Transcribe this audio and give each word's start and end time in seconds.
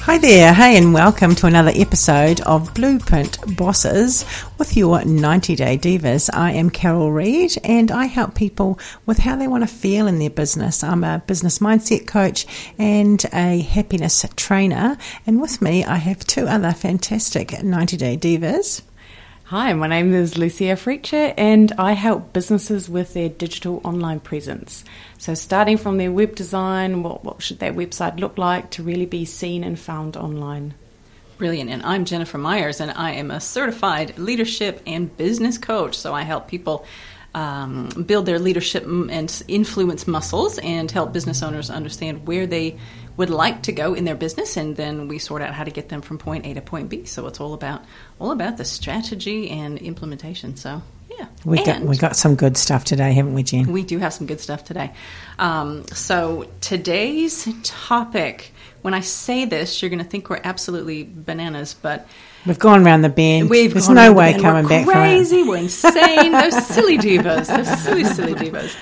Hi 0.00 0.16
there, 0.16 0.54
hey, 0.54 0.78
and 0.78 0.94
welcome 0.94 1.34
to 1.34 1.46
another 1.46 1.72
episode 1.74 2.40
of 2.40 2.72
Blueprint 2.72 3.54
Bosses 3.54 4.24
with 4.56 4.78
your 4.78 5.04
90 5.04 5.56
Day 5.56 5.76
Divas. 5.76 6.30
I 6.32 6.52
am 6.52 6.70
Carol 6.70 7.12
Reid 7.12 7.58
and 7.62 7.90
I 7.90 8.06
help 8.06 8.34
people 8.34 8.78
with 9.04 9.18
how 9.18 9.36
they 9.36 9.46
want 9.46 9.62
to 9.62 9.66
feel 9.66 10.06
in 10.06 10.20
their 10.20 10.30
business. 10.30 10.82
I'm 10.82 11.04
a 11.04 11.22
business 11.26 11.58
mindset 11.58 12.06
coach 12.06 12.46
and 12.78 13.22
a 13.34 13.60
happiness 13.60 14.24
trainer, 14.36 14.96
and 15.26 15.38
with 15.38 15.60
me 15.60 15.84
I 15.84 15.96
have 15.96 16.20
two 16.20 16.46
other 16.46 16.72
fantastic 16.72 17.62
90 17.62 17.98
Day 17.98 18.16
Divas. 18.16 18.80
Hi, 19.50 19.72
my 19.72 19.88
name 19.88 20.14
is 20.14 20.38
Lucia 20.38 20.76
Fritsche, 20.76 21.34
and 21.36 21.72
I 21.72 21.94
help 21.94 22.32
businesses 22.32 22.88
with 22.88 23.14
their 23.14 23.28
digital 23.28 23.80
online 23.82 24.20
presence. 24.20 24.84
So, 25.18 25.34
starting 25.34 25.76
from 25.76 25.98
their 25.98 26.12
web 26.12 26.36
design, 26.36 27.02
what, 27.02 27.24
what 27.24 27.42
should 27.42 27.58
their 27.58 27.72
website 27.72 28.20
look 28.20 28.38
like 28.38 28.70
to 28.70 28.84
really 28.84 29.06
be 29.06 29.24
seen 29.24 29.64
and 29.64 29.76
found 29.76 30.16
online? 30.16 30.74
Brilliant. 31.36 31.68
And 31.68 31.82
I'm 31.82 32.04
Jennifer 32.04 32.38
Myers, 32.38 32.80
and 32.80 32.92
I 32.92 33.10
am 33.14 33.32
a 33.32 33.40
certified 33.40 34.16
leadership 34.20 34.82
and 34.86 35.16
business 35.16 35.58
coach. 35.58 35.98
So, 35.98 36.14
I 36.14 36.22
help 36.22 36.46
people 36.46 36.86
um, 37.34 37.88
build 38.06 38.26
their 38.26 38.38
leadership 38.38 38.84
and 38.84 39.42
influence 39.48 40.06
muscles 40.06 40.58
and 40.58 40.90
help 40.90 41.12
business 41.12 41.42
owners 41.42 41.70
understand 41.70 42.26
where 42.26 42.46
they 42.46 42.78
would 43.16 43.30
like 43.30 43.62
to 43.64 43.72
go 43.72 43.94
in 43.94 44.04
their 44.04 44.14
business 44.14 44.56
and 44.56 44.76
then 44.76 45.06
we 45.06 45.18
sort 45.18 45.42
out 45.42 45.52
how 45.54 45.64
to 45.64 45.70
get 45.70 45.88
them 45.90 46.00
from 46.00 46.18
point 46.18 46.46
A 46.46 46.54
to 46.54 46.60
point 46.60 46.88
B. 46.88 47.04
So 47.04 47.26
it's 47.26 47.40
all 47.40 47.54
about 47.54 47.84
all 48.18 48.30
about 48.30 48.56
the 48.56 48.64
strategy 48.64 49.50
and 49.50 49.78
implementation. 49.78 50.56
So 50.56 50.82
yeah. 51.18 51.26
We 51.44 51.58
and 51.58 51.66
got 51.66 51.82
we 51.82 51.96
got 51.96 52.16
some 52.16 52.34
good 52.34 52.56
stuff 52.56 52.84
today, 52.84 53.12
haven't 53.12 53.34
we, 53.34 53.42
Jen? 53.42 53.70
We 53.72 53.82
do 53.82 53.98
have 53.98 54.12
some 54.12 54.26
good 54.26 54.40
stuff 54.40 54.64
today. 54.64 54.92
Um, 55.38 55.86
so 55.88 56.48
today's 56.60 57.48
topic, 57.62 58.52
when 58.82 58.94
I 58.94 59.00
say 59.00 59.44
this, 59.44 59.82
you're 59.82 59.90
going 59.90 60.02
to 60.02 60.08
think 60.08 60.30
we're 60.30 60.40
absolutely 60.42 61.04
bananas, 61.04 61.74
but 61.74 62.08
We've 62.46 62.58
gone 62.58 62.84
around 62.84 63.02
the 63.02 63.08
bend. 63.08 63.50
We've 63.50 63.72
There's 63.72 63.88
no 63.88 64.12
way 64.12 64.32
coming 64.38 64.64
we're 64.64 64.68
back 64.68 64.86
crazy. 64.86 65.42
We're 65.42 65.58
insane. 65.58 66.32
Those 66.32 66.66
silly 66.74 66.96
divas. 66.96 67.46
Those 67.48 67.82
silly, 67.82 68.04
silly 68.04 68.34
divas. 68.34 68.74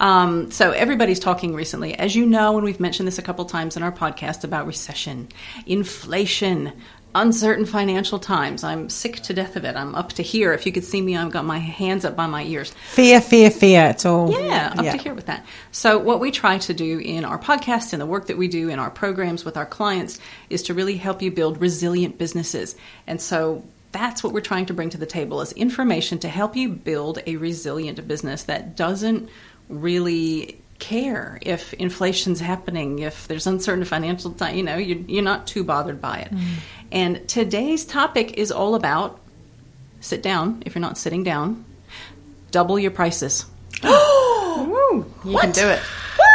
Um, 0.00 0.50
so 0.50 0.72
everybody's 0.72 1.20
talking 1.20 1.54
recently, 1.54 1.94
as 1.94 2.16
you 2.16 2.26
know, 2.26 2.56
and 2.56 2.64
we've 2.64 2.80
mentioned 2.80 3.06
this 3.06 3.18
a 3.18 3.22
couple 3.22 3.44
times 3.44 3.76
in 3.76 3.82
our 3.82 3.92
podcast 3.92 4.42
about 4.42 4.66
recession, 4.66 5.28
inflation, 5.66 6.72
uncertain 7.14 7.64
financial 7.64 8.18
times. 8.18 8.64
I'm 8.64 8.88
sick 8.90 9.16
to 9.22 9.34
death 9.34 9.56
of 9.56 9.64
it. 9.64 9.76
I'm 9.76 9.94
up 9.94 10.12
to 10.14 10.22
here. 10.22 10.52
If 10.52 10.66
you 10.66 10.72
could 10.72 10.84
see 10.84 11.00
me, 11.00 11.16
I've 11.16 11.30
got 11.30 11.44
my 11.44 11.58
hands 11.58 12.04
up 12.04 12.16
by 12.16 12.26
my 12.26 12.42
ears. 12.44 12.72
Fear, 12.90 13.20
fear, 13.20 13.50
fear. 13.50 13.86
It's 13.86 14.04
all. 14.04 14.30
Yeah, 14.30 14.74
up 14.76 14.84
yeah. 14.84 14.92
to 14.92 14.98
here 14.98 15.14
with 15.14 15.26
that. 15.26 15.46
So, 15.70 15.98
what 15.98 16.20
we 16.20 16.30
try 16.30 16.58
to 16.58 16.74
do 16.74 16.98
in 16.98 17.24
our 17.24 17.38
podcast 17.38 17.92
and 17.92 18.02
the 18.02 18.06
work 18.06 18.26
that 18.26 18.36
we 18.36 18.48
do 18.48 18.68
in 18.68 18.78
our 18.78 18.90
programs 18.90 19.44
with 19.44 19.56
our 19.56 19.66
clients 19.66 20.18
is 20.50 20.62
to 20.64 20.74
really 20.74 20.96
help 20.96 21.22
you 21.22 21.30
build 21.30 21.60
resilient 21.60 22.18
businesses. 22.18 22.76
And 23.06 23.20
so, 23.20 23.62
that's 23.92 24.24
what 24.24 24.32
we're 24.32 24.40
trying 24.40 24.66
to 24.66 24.74
bring 24.74 24.90
to 24.90 24.98
the 24.98 25.06
table 25.06 25.40
is 25.40 25.52
information 25.52 26.18
to 26.18 26.28
help 26.28 26.56
you 26.56 26.68
build 26.68 27.20
a 27.26 27.36
resilient 27.36 28.06
business 28.08 28.42
that 28.42 28.74
doesn't 28.74 29.28
really 29.68 30.60
care 30.84 31.38
if 31.40 31.72
inflation's 31.74 32.40
happening, 32.40 32.98
if 32.98 33.26
there's 33.26 33.46
uncertain 33.46 33.86
financial 33.86 34.32
time, 34.32 34.54
you 34.54 34.62
know, 34.62 34.76
you're, 34.76 34.98
you're 34.98 35.22
not 35.22 35.46
too 35.46 35.64
bothered 35.64 36.00
by 36.00 36.18
it. 36.18 36.30
Mm. 36.30 36.46
And 36.92 37.28
today's 37.28 37.86
topic 37.86 38.34
is 38.34 38.52
all 38.52 38.74
about 38.74 39.18
sit 40.00 40.22
down 40.22 40.62
if 40.66 40.74
you're 40.74 40.82
not 40.82 40.98
sitting 40.98 41.24
down, 41.24 41.64
double 42.50 42.78
your 42.78 42.90
prices. 42.90 43.46
you 43.82 43.90
what? 45.22 45.40
can 45.40 45.52
do 45.52 45.68
it. 45.68 45.80
What? 45.80 46.28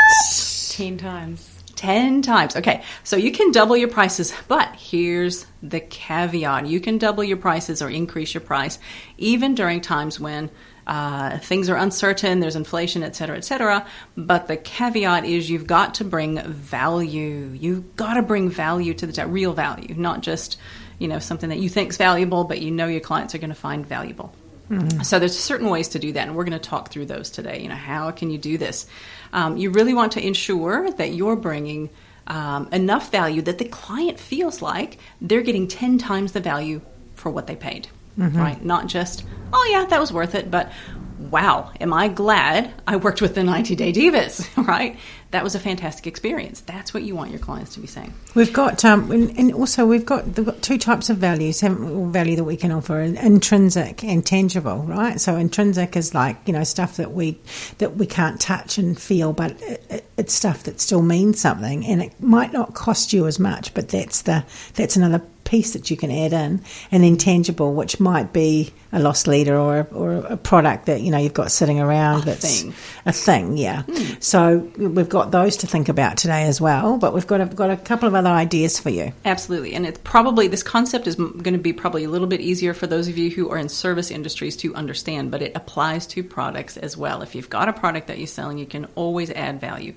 10 0.71 0.97
times. 0.97 1.63
10 1.75 2.23
times. 2.23 2.55
Okay, 2.55 2.83
so 3.03 3.15
you 3.15 3.31
can 3.31 3.51
double 3.51 3.77
your 3.77 3.87
prices, 3.87 4.33
but 4.47 4.75
here's 4.75 5.45
the 5.61 5.79
caveat 5.79 6.65
you 6.65 6.79
can 6.79 6.97
double 6.97 7.23
your 7.23 7.37
prices 7.37 7.81
or 7.81 7.89
increase 7.89 8.33
your 8.33 8.41
price 8.41 8.79
even 9.17 9.53
during 9.53 9.79
times 9.79 10.19
when 10.19 10.49
uh, 10.89 11.37
things 11.37 11.69
are 11.69 11.75
uncertain, 11.75 12.39
there's 12.39 12.55
inflation, 12.55 13.03
et 13.03 13.15
cetera, 13.15 13.37
et 13.37 13.45
cetera. 13.45 13.85
But 14.17 14.47
the 14.47 14.57
caveat 14.57 15.23
is 15.23 15.47
you've 15.47 15.67
got 15.67 15.93
to 15.95 16.03
bring 16.03 16.41
value. 16.41 17.51
You've 17.53 17.95
got 17.95 18.15
to 18.15 18.23
bring 18.23 18.49
value 18.49 18.95
to 18.95 19.05
the 19.05 19.27
real 19.27 19.53
value, 19.53 19.93
not 19.95 20.21
just 20.21 20.57
you 20.97 21.07
know 21.07 21.19
something 21.19 21.49
that 21.49 21.59
you 21.59 21.69
think 21.69 21.91
is 21.91 21.97
valuable, 21.97 22.43
but 22.43 22.59
you 22.59 22.71
know 22.71 22.87
your 22.87 23.01
clients 23.01 23.35
are 23.35 23.37
going 23.37 23.51
to 23.51 23.55
find 23.55 23.85
valuable. 23.85 24.33
Mm-hmm. 24.71 25.03
So 25.03 25.19
there's 25.19 25.37
certain 25.37 25.69
ways 25.69 25.89
to 25.89 25.99
do 25.99 26.11
that, 26.13 26.27
and 26.27 26.35
we're 26.35 26.43
going 26.43 26.59
to 26.59 26.69
talk 26.69 26.89
through 26.89 27.05
those 27.05 27.29
today. 27.29 27.61
You 27.61 27.69
know, 27.69 27.75
how 27.75 28.09
can 28.09 28.31
you 28.31 28.39
do 28.39 28.57
this? 28.57 28.87
Um, 29.31 29.57
you 29.57 29.69
really 29.69 29.93
want 29.93 30.13
to 30.13 30.25
ensure 30.25 30.89
that 30.89 31.13
you're 31.13 31.35
bringing 31.35 31.91
um, 32.25 32.67
enough 32.71 33.11
value 33.11 33.43
that 33.43 33.59
the 33.59 33.65
client 33.65 34.19
feels 34.19 34.59
like 34.59 34.97
they're 35.21 35.43
getting 35.43 35.67
ten 35.67 35.99
times 35.99 36.31
the 36.31 36.39
value 36.39 36.81
for 37.13 37.29
what 37.29 37.45
they 37.45 37.55
paid 37.55 37.89
mm-hmm. 38.19 38.37
right? 38.37 38.63
Not 38.63 38.87
just, 38.87 39.23
oh 39.53 39.69
yeah, 39.71 39.85
that 39.85 39.99
was 39.99 40.11
worth 40.11 40.35
it, 40.35 40.49
but 40.49 40.71
wow, 41.19 41.71
am 41.79 41.93
I 41.93 42.07
glad 42.07 42.73
I 42.87 42.95
worked 42.95 43.21
with 43.21 43.35
the 43.35 43.43
90 43.43 43.75
Day 43.75 43.91
Divas, 43.91 44.47
right? 44.67 44.97
That 45.31 45.43
was 45.43 45.53
a 45.53 45.59
fantastic 45.59 46.07
experience. 46.07 46.61
That's 46.61 46.91
what 46.91 47.03
you 47.03 47.15
want 47.15 47.29
your 47.29 47.39
clients 47.39 47.75
to 47.75 47.79
be 47.79 47.85
saying. 47.85 48.13
We've 48.33 48.51
got, 48.51 48.83
um, 48.83 49.11
and 49.11 49.53
also 49.53 49.85
we've 49.85 50.05
got, 50.05 50.25
we've 50.25 50.45
got 50.45 50.61
two 50.63 50.79
types 50.79 51.11
of 51.11 51.17
values, 51.17 51.61
value 51.61 52.35
that 52.35 52.43
we 52.43 52.57
can 52.57 52.71
offer, 52.71 52.99
intrinsic 52.99 54.03
and 54.03 54.25
tangible, 54.25 54.79
right? 54.79 55.21
So 55.21 55.35
intrinsic 55.35 55.95
is 55.95 56.15
like, 56.15 56.37
you 56.47 56.53
know, 56.53 56.63
stuff 56.63 56.97
that 56.97 57.11
we, 57.11 57.37
that 57.77 57.95
we 57.95 58.07
can't 58.07 58.41
touch 58.41 58.79
and 58.79 58.99
feel, 58.99 59.31
but 59.31 59.61
it, 59.61 60.05
it's 60.17 60.33
stuff 60.33 60.63
that 60.63 60.81
still 60.81 61.03
means 61.03 61.39
something 61.39 61.85
and 61.85 62.01
it 62.01 62.19
might 62.19 62.51
not 62.51 62.73
cost 62.73 63.13
you 63.13 63.27
as 63.27 63.37
much, 63.37 63.73
but 63.75 63.89
that's 63.89 64.23
the, 64.23 64.43
that's 64.73 64.95
another 64.95 65.21
piece 65.49 65.73
that 65.73 65.89
you 65.89 65.97
can 65.97 66.11
add 66.11 66.31
in, 66.31 66.61
and 66.91 67.03
then 67.03 67.17
tangible, 67.17 67.73
which 67.73 67.99
might 67.99 68.31
be 68.31 68.71
a 68.91 68.99
loss 68.99 69.25
leader 69.25 69.57
or 69.57 69.79
a, 69.79 69.83
or 69.91 70.15
a 70.17 70.37
product 70.37 70.85
that 70.85 71.01
you 71.01 71.09
know 71.11 71.17
you've 71.17 71.33
got 71.33 71.51
sitting 71.51 71.79
around. 71.79 72.21
A 72.21 72.25
that's 72.25 72.61
thing. 72.61 72.73
a 73.05 73.11
thing, 73.11 73.57
yeah. 73.57 73.81
Hmm. 73.81 74.13
So 74.19 74.57
we've 74.77 75.09
got 75.09 75.18
those 75.25 75.57
to 75.57 75.67
think 75.67 75.89
about 75.89 76.17
today 76.17 76.43
as 76.43 76.59
well. 76.59 76.97
But 76.97 77.13
we've 77.13 77.27
got 77.27 77.41
a, 77.41 77.45
got 77.45 77.69
a 77.69 77.77
couple 77.77 78.07
of 78.07 78.15
other 78.15 78.29
ideas 78.29 78.79
for 78.79 78.89
you. 78.89 79.13
Absolutely, 79.25 79.73
and 79.73 79.85
it's 79.85 79.99
probably 80.03 80.47
this 80.47 80.63
concept 80.63 81.07
is 81.07 81.15
going 81.15 81.53
to 81.53 81.57
be 81.57 81.73
probably 81.73 82.03
a 82.03 82.09
little 82.09 82.27
bit 82.27 82.41
easier 82.41 82.73
for 82.73 82.87
those 82.87 83.07
of 83.07 83.17
you 83.17 83.29
who 83.29 83.49
are 83.49 83.57
in 83.57 83.69
service 83.69 84.11
industries 84.11 84.55
to 84.57 84.73
understand, 84.75 85.31
but 85.31 85.41
it 85.41 85.51
applies 85.55 86.07
to 86.07 86.23
products 86.23 86.77
as 86.77 86.97
well. 86.97 87.21
If 87.21 87.35
you've 87.35 87.49
got 87.49 87.69
a 87.69 87.73
product 87.73 88.07
that 88.07 88.17
you're 88.17 88.27
selling, 88.27 88.57
you 88.57 88.65
can 88.65 88.87
always 88.95 89.29
add 89.31 89.59
value 89.61 89.93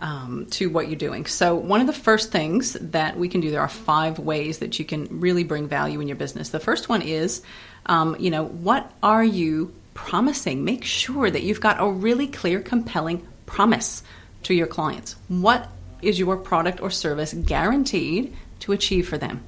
um, 0.00 0.46
to 0.50 0.68
what 0.70 0.88
you're 0.88 0.96
doing. 0.96 1.26
So, 1.26 1.54
one 1.54 1.80
of 1.80 1.86
the 1.86 1.92
first 1.92 2.30
things 2.30 2.74
that 2.74 3.18
we 3.18 3.28
can 3.28 3.40
do, 3.40 3.50
there 3.50 3.60
are 3.60 3.68
five 3.68 4.18
ways 4.18 4.58
that 4.58 4.78
you 4.78 4.84
can 4.84 5.20
really 5.20 5.44
bring 5.44 5.68
value 5.68 6.00
in 6.00 6.08
your 6.08 6.16
business. 6.16 6.50
The 6.50 6.60
first 6.60 6.88
one 6.88 7.02
is, 7.02 7.42
um, 7.86 8.16
you 8.18 8.30
know, 8.30 8.44
what 8.44 8.90
are 9.02 9.24
you 9.24 9.74
promising? 9.94 10.64
Make 10.64 10.84
sure 10.84 11.28
that 11.30 11.42
you've 11.42 11.60
got 11.60 11.80
a 11.80 11.90
really 11.90 12.26
clear, 12.26 12.60
compelling 12.60 13.26
promise 13.46 14.02
to 14.44 14.54
your 14.54 14.66
clients. 14.66 15.16
What 15.28 15.70
is 16.02 16.18
your 16.18 16.36
product 16.36 16.80
or 16.80 16.90
service 16.90 17.32
guaranteed 17.34 18.36
to 18.60 18.72
achieve 18.72 19.08
for 19.08 19.18
them? 19.18 19.42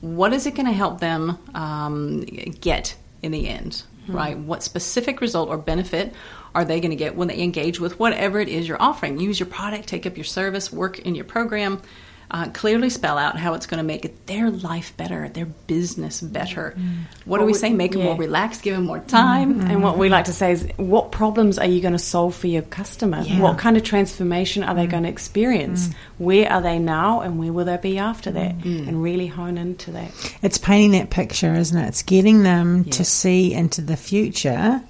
What 0.00 0.32
is 0.32 0.46
it 0.46 0.54
going 0.54 0.66
to 0.66 0.72
help 0.72 1.00
them 1.00 1.38
um, 1.54 2.22
get 2.22 2.96
in 3.22 3.32
the 3.32 3.48
end? 3.48 3.82
Mm-hmm. 4.02 4.16
Right? 4.16 4.38
What 4.38 4.62
specific 4.62 5.20
result 5.20 5.48
or 5.48 5.58
benefit 5.58 6.14
are 6.54 6.64
they 6.64 6.80
going 6.80 6.90
to 6.90 6.96
get 6.96 7.16
when 7.16 7.28
they 7.28 7.42
engage 7.42 7.80
with 7.80 7.98
whatever 7.98 8.40
it 8.40 8.48
is 8.48 8.68
you're 8.68 8.80
offering? 8.80 9.18
Use 9.18 9.40
your 9.40 9.48
product, 9.48 9.88
take 9.88 10.06
up 10.06 10.16
your 10.16 10.24
service, 10.24 10.72
work 10.72 11.00
in 11.00 11.14
your 11.14 11.24
program. 11.24 11.82
Uh, 12.28 12.48
clearly 12.50 12.90
spell 12.90 13.18
out 13.18 13.38
how 13.38 13.54
it's 13.54 13.66
going 13.66 13.78
to 13.78 13.84
make 13.84 14.26
their 14.26 14.50
life 14.50 14.96
better, 14.96 15.28
their 15.28 15.46
business 15.46 16.20
better. 16.20 16.74
Mm. 16.76 17.02
What, 17.24 17.38
do 17.38 17.44
we 17.44 17.54
say? 17.54 17.72
Make 17.72 17.92
yeah. 17.92 17.98
them 17.98 18.06
more 18.06 18.16
relaxed, 18.16 18.62
give 18.62 18.74
them 18.74 18.84
more 18.84 18.98
time. 18.98 19.60
Mm. 19.60 19.70
And 19.70 19.82
what 19.82 19.96
we 19.96 20.08
like 20.08 20.24
to 20.24 20.32
say 20.32 20.52
is, 20.52 20.68
what 20.76 21.12
problems 21.12 21.58
are 21.58 21.66
you 21.66 21.80
going 21.80 21.92
to 21.92 21.98
solve 21.98 22.34
for 22.34 22.48
your 22.48 22.62
customer? 22.62 23.22
Yeah. 23.22 23.40
What 23.40 23.58
kind 23.58 23.76
of 23.76 23.84
transformation 23.84 24.64
are 24.64 24.74
they 24.74 24.86
mm. 24.86 24.90
going 24.90 25.02
to 25.04 25.08
experience? 25.08 25.88
Mm. 25.88 25.94
Where 26.18 26.52
are 26.52 26.60
they 26.60 26.78
now, 26.80 27.20
and 27.20 27.38
where 27.38 27.52
will 27.52 27.64
they 27.64 27.76
be 27.76 27.98
after 27.98 28.32
that? 28.32 28.58
Mm. 28.58 28.88
And 28.88 29.02
really 29.02 29.28
hone 29.28 29.56
into 29.56 29.92
that. 29.92 30.10
It's 30.42 30.58
painting 30.58 30.98
that 30.98 31.10
picture, 31.10 31.54
isn't 31.54 31.78
it? 31.78 31.86
It's 31.86 32.02
getting 32.02 32.42
them 32.42 32.82
yeah. 32.84 32.92
to 32.92 33.04
see 33.04 33.54
into 33.54 33.80
the 33.82 33.96
future 33.96 34.82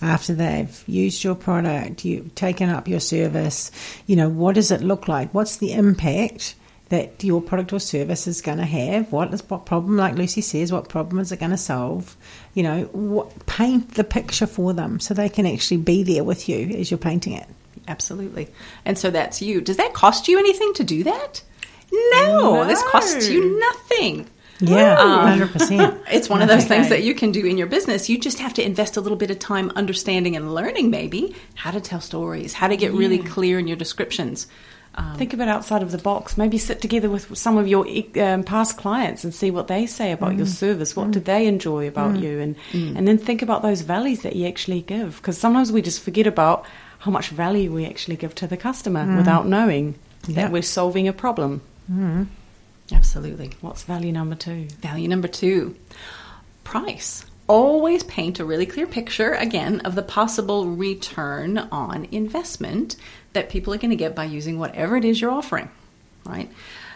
after 0.00 0.34
they've 0.34 0.84
used 0.86 1.24
your 1.24 1.34
product, 1.34 2.04
you've 2.04 2.34
taken 2.34 2.70
up 2.70 2.88
your 2.88 3.00
service, 3.00 3.70
you 4.06 4.16
know, 4.16 4.28
what 4.28 4.54
does 4.54 4.70
it 4.70 4.80
look 4.80 5.08
like? 5.08 5.34
What's 5.34 5.56
the 5.56 5.72
impact 5.72 6.54
that 6.88 7.22
your 7.22 7.42
product 7.42 7.72
or 7.72 7.80
service 7.80 8.26
is 8.26 8.40
going 8.40 8.58
to 8.58 8.64
have? 8.64 9.12
What 9.12 9.32
is 9.34 9.42
what 9.48 9.66
problem, 9.66 9.96
like 9.96 10.14
Lucy 10.14 10.40
says, 10.40 10.72
what 10.72 10.88
problem 10.88 11.18
is 11.18 11.32
it 11.32 11.38
going 11.38 11.50
to 11.50 11.56
solve? 11.56 12.16
You 12.54 12.62
know, 12.62 12.84
what, 12.92 13.46
paint 13.46 13.94
the 13.94 14.04
picture 14.04 14.46
for 14.46 14.72
them 14.72 15.00
so 15.00 15.14
they 15.14 15.28
can 15.28 15.46
actually 15.46 15.78
be 15.78 16.02
there 16.02 16.24
with 16.24 16.48
you 16.48 16.68
as 16.78 16.90
you're 16.90 16.98
painting 16.98 17.34
it. 17.34 17.46
Absolutely. 17.86 18.48
And 18.84 18.98
so 18.98 19.10
that's 19.10 19.40
you. 19.42 19.60
Does 19.60 19.76
that 19.76 19.94
cost 19.94 20.28
you 20.28 20.38
anything 20.38 20.72
to 20.74 20.84
do 20.84 21.04
that? 21.04 21.42
No, 21.92 22.64
this 22.66 22.82
costs 22.82 23.28
you 23.28 23.58
nothing. 23.58 24.28
Yeah, 24.60 24.98
Um, 24.98 25.20
hundred 25.28 25.52
percent. 25.52 26.00
It's 26.10 26.28
one 26.28 26.42
of 26.42 26.48
those 26.48 26.64
things 26.64 26.88
that 26.88 27.04
you 27.04 27.14
can 27.14 27.30
do 27.32 27.46
in 27.46 27.56
your 27.56 27.68
business. 27.68 28.08
You 28.08 28.18
just 28.18 28.40
have 28.40 28.52
to 28.54 28.64
invest 28.64 28.96
a 28.96 29.00
little 29.00 29.16
bit 29.16 29.30
of 29.30 29.38
time 29.38 29.70
understanding 29.76 30.34
and 30.36 30.52
learning, 30.54 30.90
maybe, 30.90 31.36
how 31.54 31.70
to 31.70 31.80
tell 31.80 32.00
stories, 32.00 32.54
how 32.54 32.66
to 32.68 32.76
get 32.76 32.92
really 32.92 33.18
clear 33.18 33.58
in 33.58 33.68
your 33.68 33.76
descriptions. 33.76 34.48
Um, 34.98 35.16
Think 35.16 35.32
about 35.32 35.46
outside 35.46 35.82
of 35.82 35.92
the 35.92 35.98
box. 35.98 36.36
Maybe 36.36 36.58
sit 36.58 36.80
together 36.80 37.08
with 37.08 37.38
some 37.38 37.56
of 37.56 37.68
your 37.68 37.86
um, 38.20 38.42
past 38.42 38.76
clients 38.76 39.22
and 39.22 39.32
see 39.32 39.52
what 39.52 39.68
they 39.68 39.86
say 39.86 40.10
about 40.10 40.36
your 40.36 40.46
mm. 40.46 40.50
service. 40.50 40.96
What 40.96 41.08
mm. 41.08 41.12
did 41.12 41.24
they 41.24 41.46
enjoy 41.46 41.86
about 41.86 42.14
mm. 42.14 42.22
you, 42.22 42.40
and 42.40 42.56
and 42.96 43.06
then 43.06 43.16
think 43.16 43.40
about 43.40 43.62
those 43.62 43.82
values 43.82 44.22
that 44.22 44.34
you 44.34 44.48
actually 44.48 44.80
give. 44.82 45.16
Because 45.18 45.38
sometimes 45.38 45.70
we 45.70 45.82
just 45.82 46.02
forget 46.02 46.26
about 46.26 46.66
how 46.98 47.12
much 47.12 47.28
value 47.28 47.72
we 47.72 47.86
actually 47.86 48.16
give 48.16 48.34
to 48.34 48.48
the 48.48 48.56
customer 48.56 49.16
without 49.16 49.46
knowing 49.46 49.94
Yeah. 50.26 50.34
that 50.34 50.52
we're 50.52 50.62
solving 50.62 51.06
a 51.06 51.12
problem. 51.12 51.60
absolutely. 52.92 53.52
What's 53.60 53.84
value 53.84 54.10
number 54.10 54.34
two? 54.34 54.66
Value 54.80 55.06
number 55.06 55.28
two 55.28 55.76
price. 56.64 57.24
Always 57.48 58.04
paint 58.04 58.40
a 58.40 58.44
really 58.44 58.66
clear 58.66 58.86
picture, 58.86 59.32
again, 59.32 59.80
of 59.80 59.94
the 59.94 60.02
possible 60.02 60.66
return 60.66 61.58
on 61.58 62.06
investment 62.12 62.96
that 63.32 63.48
people 63.48 63.72
are 63.72 63.78
going 63.78 63.90
to 63.90 63.96
get 63.96 64.14
by 64.14 64.24
using 64.24 64.58
whatever 64.58 64.96
it 64.96 65.04
is 65.04 65.20
you're 65.20 65.30
offering, 65.30 65.70
right? 66.26 66.50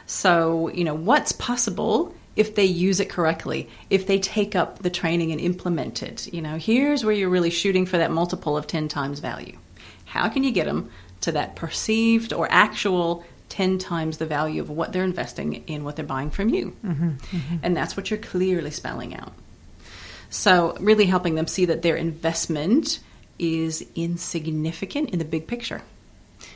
So, 0.06 0.69
you 0.69 0.84
know, 0.84 0.94
what's 0.94 1.32
possible 1.32 2.14
if 2.37 2.54
they 2.54 2.64
use 2.64 3.00
it 3.00 3.08
correctly, 3.08 3.69
if 3.88 4.06
they 4.06 4.19
take 4.19 4.54
up 4.54 4.81
the 4.81 4.90
training 4.90 5.32
and 5.32 5.40
implement 5.40 6.02
it? 6.02 6.32
You 6.32 6.43
know, 6.43 6.56
here's 6.56 7.04
where 7.04 7.14
you're 7.14 7.31
really 7.31 7.50
shooting 7.50 7.87
for 7.87 7.99
that 7.99 8.10
multiple 8.10 8.56
of 8.56 8.66
10 8.66 8.88
times 8.88 9.20
value. 9.20 9.56
How 10.04 10.28
can 10.28 10.44
you 10.44 10.50
get 10.50 10.66
them 10.66 10.90
to 11.22 11.32
that 11.32 11.56
perceived 11.56 12.32
or 12.32 12.46
actual 12.50 13.25
10 13.49 13.78
times 13.78 14.19
the 14.19 14.26
value 14.26 14.60
of 14.60 14.69
what 14.69 14.93
they're 14.93 15.04
investing 15.04 15.64
in 15.66 15.84
what 15.84 15.96
they're 15.96 16.04
buying 16.04 16.31
from 16.31 16.50
you? 16.50 16.76
Mm-hmm, 16.84 17.08
mm-hmm. 17.08 17.56
And 17.62 17.76
that's 17.76 17.96
what 17.96 18.10
you're 18.10 18.19
clearly 18.19 18.70
spelling 18.70 19.14
out. 19.14 19.32
So, 20.32 20.75
really 20.81 21.05
helping 21.05 21.34
them 21.34 21.46
see 21.46 21.67
that 21.67 21.82
their 21.82 21.94
investment 21.94 23.00
is 23.38 23.84
insignificant 23.94 25.11
in 25.11 25.19
the 25.19 25.26
big 25.26 25.46
picture. 25.46 25.82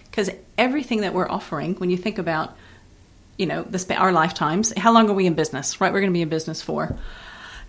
Because 0.05 0.31
everything 0.57 1.03
that 1.03 1.13
we're 1.13 1.29
offering, 1.29 1.75
when 1.75 1.91
you 1.91 1.99
think 1.99 2.17
about, 2.17 2.57
you 3.37 3.45
know, 3.45 3.63
the, 3.65 3.95
our 3.97 4.13
lifetimes, 4.13 4.73
how 4.79 4.95
long 4.95 5.11
are 5.11 5.13
we 5.13 5.27
in 5.27 5.35
business, 5.35 5.79
right? 5.79 5.93
We're 5.93 6.01
going 6.01 6.11
to 6.11 6.17
be 6.17 6.23
in 6.23 6.31
business 6.31 6.63
for 6.63 6.97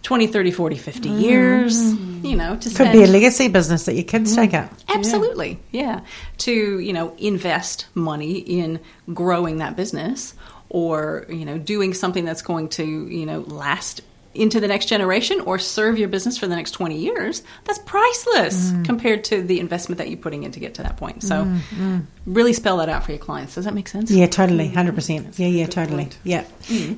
20, 0.04 0.27
30, 0.27 0.51
40, 0.51 0.77
50 0.77 1.09
mm. 1.09 1.21
years, 1.21 1.94
you 2.24 2.38
know, 2.38 2.56
to 2.56 2.69
Could 2.69 2.71
spend 2.71 2.94
be 2.94 3.03
a 3.03 3.07
legacy 3.07 3.50
business 3.50 3.83
that 3.83 3.95
your 3.95 4.06
kids 4.06 4.33
take 4.33 4.51
mm. 4.51 4.63
up. 4.63 4.71
Absolutely, 4.88 5.60
yeah. 5.74 6.00
To 6.38 6.80
you 6.80 6.94
know, 6.94 7.13
invest 7.18 7.88
money 7.95 8.38
in 8.38 8.80
growing 9.13 9.57
that 9.57 9.75
business, 9.75 10.36
or 10.69 11.25
you 11.27 11.44
know, 11.44 11.57
doing 11.57 11.94
something 11.94 12.24
that's 12.24 12.44
going 12.44 12.69
to 12.69 12.86
you 12.86 13.25
know 13.25 13.42
last 13.42 14.00
into 14.38 14.60
the 14.60 14.68
next 14.68 14.86
generation, 14.86 15.42
or 15.42 15.60
serve 15.60 15.98
your 15.98 16.07
business 16.07 16.38
for 16.38 16.48
the 16.48 16.56
next 16.56 16.72
twenty 16.72 16.98
years. 16.98 17.44
That's 17.66 17.80
priceless 17.80 18.72
mm. 18.72 18.86
compared 18.86 19.24
to 19.25 19.42
the 19.42 19.60
investment 19.60 19.98
that 19.98 20.10
you're 20.10 20.18
putting 20.18 20.44
in 20.44 20.51
to 20.51 20.60
get 20.60 20.75
to 20.75 20.84
that 20.84 20.98
point. 20.98 21.24
So, 21.24 21.45
mm, 21.45 21.60
mm. 21.75 22.06
really 22.25 22.54
spell 22.54 22.78
that 22.78 22.89
out 22.89 23.04
for 23.04 23.12
your 23.12 23.19
clients. 23.19 23.56
Does 23.56 23.66
that 23.66 23.74
make 23.74 23.88
sense? 23.88 24.12
Yeah, 24.12 24.28
totally, 24.28 24.69
hundred 24.69 24.95
percent. 24.95 25.38
Yeah, 25.39 25.48
yeah, 25.48 25.66
totally. 25.66 26.04
point. 26.04 26.18
Yeah, 26.24 26.45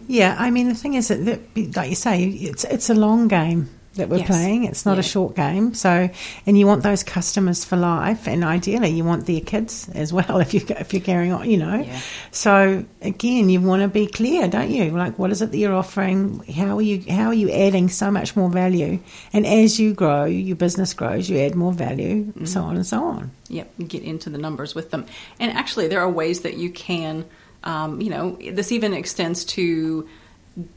yeah. 0.07 0.35
I 0.37 0.51
mean, 0.51 0.69
the 0.69 0.75
thing 0.75 0.95
is 0.95 1.07
that, 1.07 1.25
that, 1.25 1.75
like 1.75 1.89
you 1.89 1.95
say, 1.95 2.23
it's 2.23 2.63
it's 2.65 2.89
a 2.89 2.95
long 2.95 3.27
game 3.27 3.69
that 3.95 4.07
we're 4.07 4.17
Yes. 4.19 4.27
playing. 4.27 4.63
It's 4.65 4.85
not 4.85 4.93
Yeah. 4.93 4.99
a 4.99 5.03
short 5.03 5.35
game. 5.35 5.73
So, 5.73 6.09
and 6.45 6.57
you 6.57 6.67
want 6.67 6.83
those 6.83 7.03
customers 7.03 7.65
for 7.65 7.75
life, 7.75 8.27
and 8.27 8.43
ideally, 8.43 8.89
you 8.89 9.03
want 9.03 9.25
their 9.25 9.41
kids 9.41 9.89
as 9.95 10.13
well. 10.13 10.39
If 10.45 10.53
you 10.53 10.61
if 10.69 10.93
you're 10.93 11.01
carrying 11.01 11.33
on, 11.33 11.49
you 11.49 11.57
know. 11.57 11.83
Yeah. 11.85 11.99
So 12.31 12.85
again, 13.01 13.49
you 13.49 13.59
want 13.61 13.81
to 13.81 13.87
be 13.87 14.07
clear, 14.07 14.47
don't 14.47 14.69
you? 14.69 14.91
Like, 14.91 15.17
what 15.19 15.31
is 15.31 15.41
it 15.41 15.51
that 15.51 15.57
you're 15.57 15.73
offering? 15.75 16.41
How 16.55 16.77
are 16.77 16.81
you 16.81 17.03
how 17.09 17.27
are 17.27 17.33
you 17.33 17.49
adding 17.49 17.89
so 17.89 18.11
much 18.11 18.35
more 18.35 18.49
value? 18.49 18.99
And 19.33 19.45
as 19.45 19.79
you 19.79 19.93
grow, 19.93 20.25
your 20.25 20.55
business 20.55 20.93
grows, 20.93 21.29
you 21.29 21.39
add 21.39 21.55
more 21.55 21.73
value, 21.73 22.31
so 22.45 22.61
on 22.61 22.75
and 22.75 22.85
so 22.85 23.03
on. 23.03 23.31
Yep, 23.49 23.71
get 23.87 24.03
into 24.03 24.29
the 24.29 24.37
numbers 24.37 24.75
with 24.75 24.91
them. 24.91 25.05
And 25.39 25.51
actually, 25.51 25.87
there 25.87 25.99
are 26.01 26.09
ways 26.09 26.41
that 26.41 26.55
you 26.57 26.69
can, 26.69 27.25
um, 27.63 27.99
you 27.99 28.09
know, 28.11 28.37
this 28.51 28.71
even 28.71 28.93
extends 28.93 29.43
to 29.45 30.07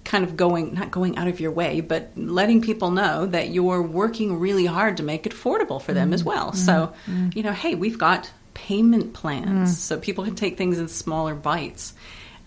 kind 0.05 0.25
of 0.25 0.37
going, 0.37 0.75
not 0.75 0.90
going 0.90 1.17
out 1.17 1.29
of 1.29 1.40
your 1.40 1.50
way, 1.50 1.81
but 1.81 2.11
letting 2.17 2.61
people 2.61 2.90
know 2.90 3.26
that 3.26 3.50
you're 3.50 3.82
working 3.82 4.38
really 4.38 4.67
hard 4.67 4.96
to 4.99 5.02
make 5.02 5.26
it 5.26 5.32
affordable 5.32 5.81
for 5.81 5.93
them 5.93 6.12
as 6.12 6.20
mm-hmm. 6.20 6.29
well. 6.29 6.52
So, 6.52 6.93
mm-hmm. 7.06 7.31
you 7.34 7.43
know, 7.43 7.52
hey, 7.52 7.75
we've 7.75 7.99
got 7.99 8.31
payment 8.55 9.14
plans 9.14 9.70
mm. 9.70 9.75
so 9.75 9.99
people 9.99 10.25
can 10.25 10.34
take 10.34 10.58
things 10.58 10.79
in 10.79 10.88
smaller 10.88 11.34
bites. 11.34 11.94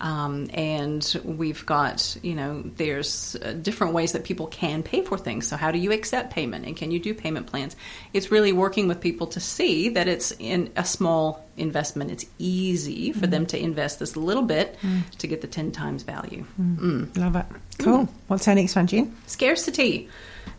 Um, 0.00 0.50
and 0.52 1.20
we've 1.24 1.64
got, 1.64 2.16
you 2.22 2.34
know, 2.34 2.62
there's 2.76 3.34
uh, 3.36 3.52
different 3.52 3.94
ways 3.94 4.12
that 4.12 4.24
people 4.24 4.46
can 4.46 4.82
pay 4.82 5.02
for 5.02 5.16
things. 5.16 5.46
So, 5.46 5.56
how 5.56 5.70
do 5.70 5.78
you 5.78 5.92
accept 5.92 6.32
payment 6.32 6.66
and 6.66 6.76
can 6.76 6.90
you 6.90 6.98
do 6.98 7.14
payment 7.14 7.46
plans? 7.46 7.76
It's 8.12 8.30
really 8.30 8.52
working 8.52 8.88
with 8.88 9.00
people 9.00 9.26
to 9.28 9.40
see 9.40 9.88
that 9.90 10.06
it's 10.06 10.32
in 10.38 10.70
a 10.76 10.84
small 10.84 11.46
investment. 11.56 12.10
It's 12.10 12.26
easy 12.38 13.12
for 13.12 13.26
them 13.26 13.46
to 13.46 13.58
invest 13.58 13.98
this 13.98 14.16
little 14.16 14.42
bit 14.42 14.76
to 15.18 15.26
get 15.26 15.40
the 15.40 15.46
10 15.46 15.72
times 15.72 16.02
value. 16.02 16.44
Mm. 16.60 17.16
Love 17.16 17.36
it. 17.36 17.46
Cool. 17.78 18.08
What's 18.26 18.46
our 18.48 18.54
next 18.54 18.76
one, 18.76 18.86
Jen? 18.86 19.16
Scarcity. 19.26 20.10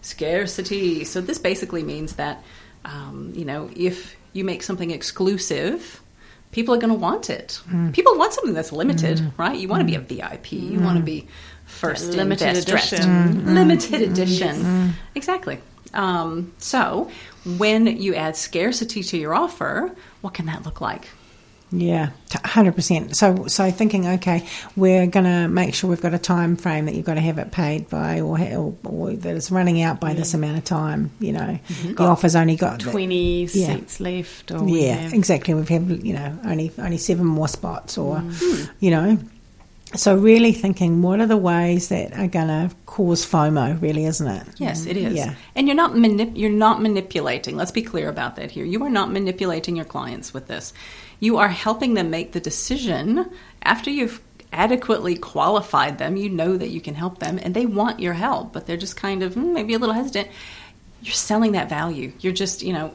Scarcity. 0.01 1.03
So, 1.03 1.21
this 1.21 1.37
basically 1.37 1.83
means 1.83 2.15
that, 2.15 2.43
um, 2.85 3.33
you 3.35 3.45
know, 3.45 3.69
if 3.75 4.15
you 4.33 4.43
make 4.43 4.63
something 4.63 4.89
exclusive, 4.89 6.01
people 6.51 6.73
are 6.73 6.77
going 6.77 6.93
to 6.93 6.99
want 6.99 7.29
it. 7.29 7.61
Hmm. 7.69 7.91
People 7.91 8.17
want 8.17 8.33
something 8.33 8.53
that's 8.53 8.71
limited, 8.71 9.19
hmm. 9.19 9.41
right? 9.41 9.57
You 9.57 9.67
want 9.67 9.81
to 9.81 9.85
be 9.85 9.95
a 9.95 9.99
hmm. 9.99 10.05
VIP. 10.05 10.53
You 10.53 10.79
want 10.79 10.97
to 10.97 11.03
be 11.03 11.27
first 11.65 12.11
That 12.11 12.17
limited 12.17 12.47
in, 12.47 12.53
best 12.55 12.67
dressed. 12.67 12.93
edition. 12.93 13.53
Limited 13.53 14.01
edition. 14.01 14.93
Exactly. 15.15 15.59
Um, 15.93 16.53
so, 16.57 17.09
when 17.57 17.87
you 17.87 18.13
add 18.15 18.35
scarcity 18.35 19.03
to 19.03 19.17
your 19.17 19.33
offer, 19.33 19.95
what 20.21 20.33
can 20.33 20.45
that 20.47 20.65
look 20.65 20.81
like? 20.81 21.07
Yeah, 21.69 22.11
hundred 22.45 22.75
percent. 22.75 23.17
So, 23.17 23.47
so 23.47 23.69
thinking, 23.71 24.07
okay, 24.07 24.47
we're 24.77 25.05
going 25.05 25.25
to 25.25 25.49
make 25.49 25.73
sure 25.73 25.89
we've 25.89 26.01
got 26.01 26.13
a 26.13 26.19
time 26.19 26.55
frame 26.55 26.85
that 26.85 26.95
you've 26.95 27.05
got 27.05 27.15
to 27.15 27.21
have 27.21 27.39
it 27.39 27.51
paid 27.51 27.89
by, 27.89 28.21
or, 28.21 28.39
or, 28.39 28.75
or 28.85 29.13
that 29.13 29.35
it's 29.35 29.51
running 29.51 29.81
out 29.81 29.99
by 29.99 30.13
this 30.13 30.33
amount 30.33 30.57
of 30.57 30.63
time. 30.63 31.11
You 31.19 31.33
know, 31.33 31.59
mm-hmm. 31.67 31.95
the 31.95 32.03
offer's 32.03 32.35
only 32.37 32.55
got 32.55 32.79
20 32.79 33.43
Yeah. 33.43 33.47
seats 33.47 33.99
left. 33.99 34.51
Or 34.51 34.67
Yeah, 34.67 35.09
exactly. 35.13 35.53
We've 35.53 35.67
had 35.67 35.89
you 36.05 36.13
know 36.13 36.39
only 36.45 36.71
only 36.77 36.97
seven 36.97 37.25
more 37.25 37.49
spots, 37.49 37.97
or 37.97 38.17
mm. 38.17 38.69
you 38.79 38.91
know. 38.91 39.17
So 39.95 40.15
really 40.15 40.51
thinking, 40.51 41.01
what 41.01 41.19
are 41.19 41.25
the 41.25 41.37
ways 41.37 41.89
that 41.89 42.13
are 42.13 42.27
going 42.27 42.47
to 42.47 42.75
cause 42.85 43.25
FOMO? 43.25 43.81
Really, 43.81 44.05
isn't 44.05 44.27
it? 44.27 44.47
Yes, 44.57 44.85
it 44.85 44.97
is. 44.97 45.13
Yeah. 45.13 45.35
And 45.55 45.67
you're 45.67 45.77
not 45.77 45.93
manip- 45.93 46.37
you're 46.37 46.49
not 46.49 46.81
manipulating. 46.81 47.55
Let's 47.55 47.71
be 47.71 47.83
clear 47.83 48.09
about 48.09 48.35
that 48.35 48.51
here. 48.51 48.65
You 48.65 48.83
are 48.83 48.89
not 48.89 49.11
manipulating 49.11 49.75
your 49.75 49.85
clients 49.85 50.33
with 50.33 50.47
this. 50.47 50.73
You 51.19 51.37
are 51.37 51.47
helping 51.47 51.93
them 51.93 52.09
make 52.09 52.33
the 52.33 52.39
decision 52.39 53.31
after 53.61 53.89
you've 53.89 54.21
adequately 54.51 55.15
qualified 55.15 55.97
them. 55.97 56.17
You 56.17 56.29
know 56.29 56.57
that 56.57 56.69
you 56.69 56.81
can 56.81 56.95
help 56.95 57.19
them 57.19 57.39
and 57.41 57.53
they 57.53 57.65
want 57.65 57.99
your 57.99 58.13
help, 58.13 58.53
but 58.53 58.65
they're 58.65 58.77
just 58.77 58.97
kind 58.97 59.23
of 59.23 59.35
hmm, 59.35 59.53
maybe 59.53 59.73
a 59.73 59.79
little 59.79 59.95
hesitant. 59.95 60.27
You're 61.01 61.13
selling 61.13 61.53
that 61.53 61.69
value. 61.69 62.11
You're 62.19 62.33
just, 62.33 62.61
you 62.61 62.73
know, 62.73 62.93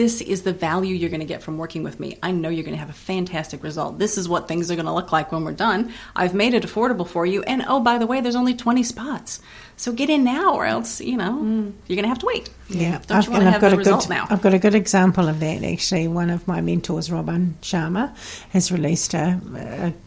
this 0.00 0.22
is 0.22 0.40
the 0.44 0.52
value 0.54 0.94
you're 0.94 1.10
going 1.10 1.20
to 1.20 1.26
get 1.26 1.42
from 1.42 1.58
working 1.58 1.82
with 1.82 2.00
me. 2.00 2.18
I 2.22 2.30
know 2.30 2.48
you're 2.48 2.64
going 2.64 2.72
to 2.72 2.80
have 2.80 2.88
a 2.88 2.94
fantastic 2.94 3.62
result. 3.62 3.98
This 3.98 4.16
is 4.16 4.30
what 4.30 4.48
things 4.48 4.70
are 4.70 4.74
going 4.74 4.86
to 4.86 4.94
look 4.94 5.12
like 5.12 5.30
when 5.30 5.44
we're 5.44 5.52
done. 5.52 5.92
I've 6.16 6.32
made 6.32 6.54
it 6.54 6.62
affordable 6.62 7.06
for 7.06 7.26
you. 7.26 7.42
And 7.42 7.62
oh, 7.68 7.80
by 7.80 7.98
the 7.98 8.06
way, 8.06 8.22
there's 8.22 8.34
only 8.34 8.54
20 8.54 8.82
spots. 8.82 9.42
So 9.80 9.94
get 9.94 10.10
in 10.10 10.24
now, 10.24 10.52
or 10.52 10.66
else, 10.66 11.00
you 11.00 11.16
know, 11.16 11.40
mm. 11.42 11.72
you're 11.86 11.96
going 11.96 12.02
to 12.02 12.10
have 12.10 12.18
to 12.18 12.26
wait. 12.26 12.50
Yeah, 12.68 13.00
Don't 13.06 13.24
you 13.24 13.32
want 13.32 13.44
to 13.44 13.50
have 13.50 13.62
the 13.62 13.72
a 13.72 13.76
result 13.78 14.02
good, 14.02 14.10
now? 14.10 14.26
I've 14.28 14.42
got 14.42 14.52
a 14.52 14.58
good 14.58 14.74
example 14.74 15.26
of 15.26 15.40
that 15.40 15.64
actually. 15.64 16.06
One 16.06 16.28
of 16.28 16.46
my 16.46 16.60
mentors, 16.60 17.10
Robin 17.10 17.56
Sharma, 17.62 18.14
has 18.50 18.70
released 18.70 19.14
a, 19.14 19.40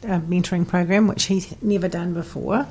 a, 0.03 0.13
a 0.13 0.19
mentoring 0.19 0.67
program 0.67 1.07
which 1.07 1.23
he's 1.23 1.59
never 1.63 1.87
done 1.87 2.13
before, 2.13 2.67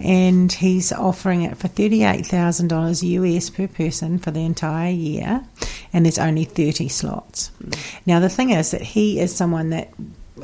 and 0.00 0.50
he's 0.50 0.92
offering 0.92 1.42
it 1.42 1.58
for 1.58 1.68
thirty 1.68 2.04
eight 2.04 2.24
thousand 2.24 2.68
dollars 2.68 3.04
US 3.04 3.50
per 3.50 3.68
person 3.68 4.18
for 4.18 4.30
the 4.30 4.40
entire 4.40 4.92
year, 4.92 5.44
and 5.92 6.06
there's 6.06 6.18
only 6.18 6.44
thirty 6.44 6.88
slots. 6.88 7.50
Mm. 7.62 8.00
Now 8.06 8.18
the 8.18 8.30
thing 8.30 8.48
is 8.48 8.70
that 8.70 8.80
he 8.80 9.20
is 9.20 9.36
someone 9.36 9.68
that 9.70 9.90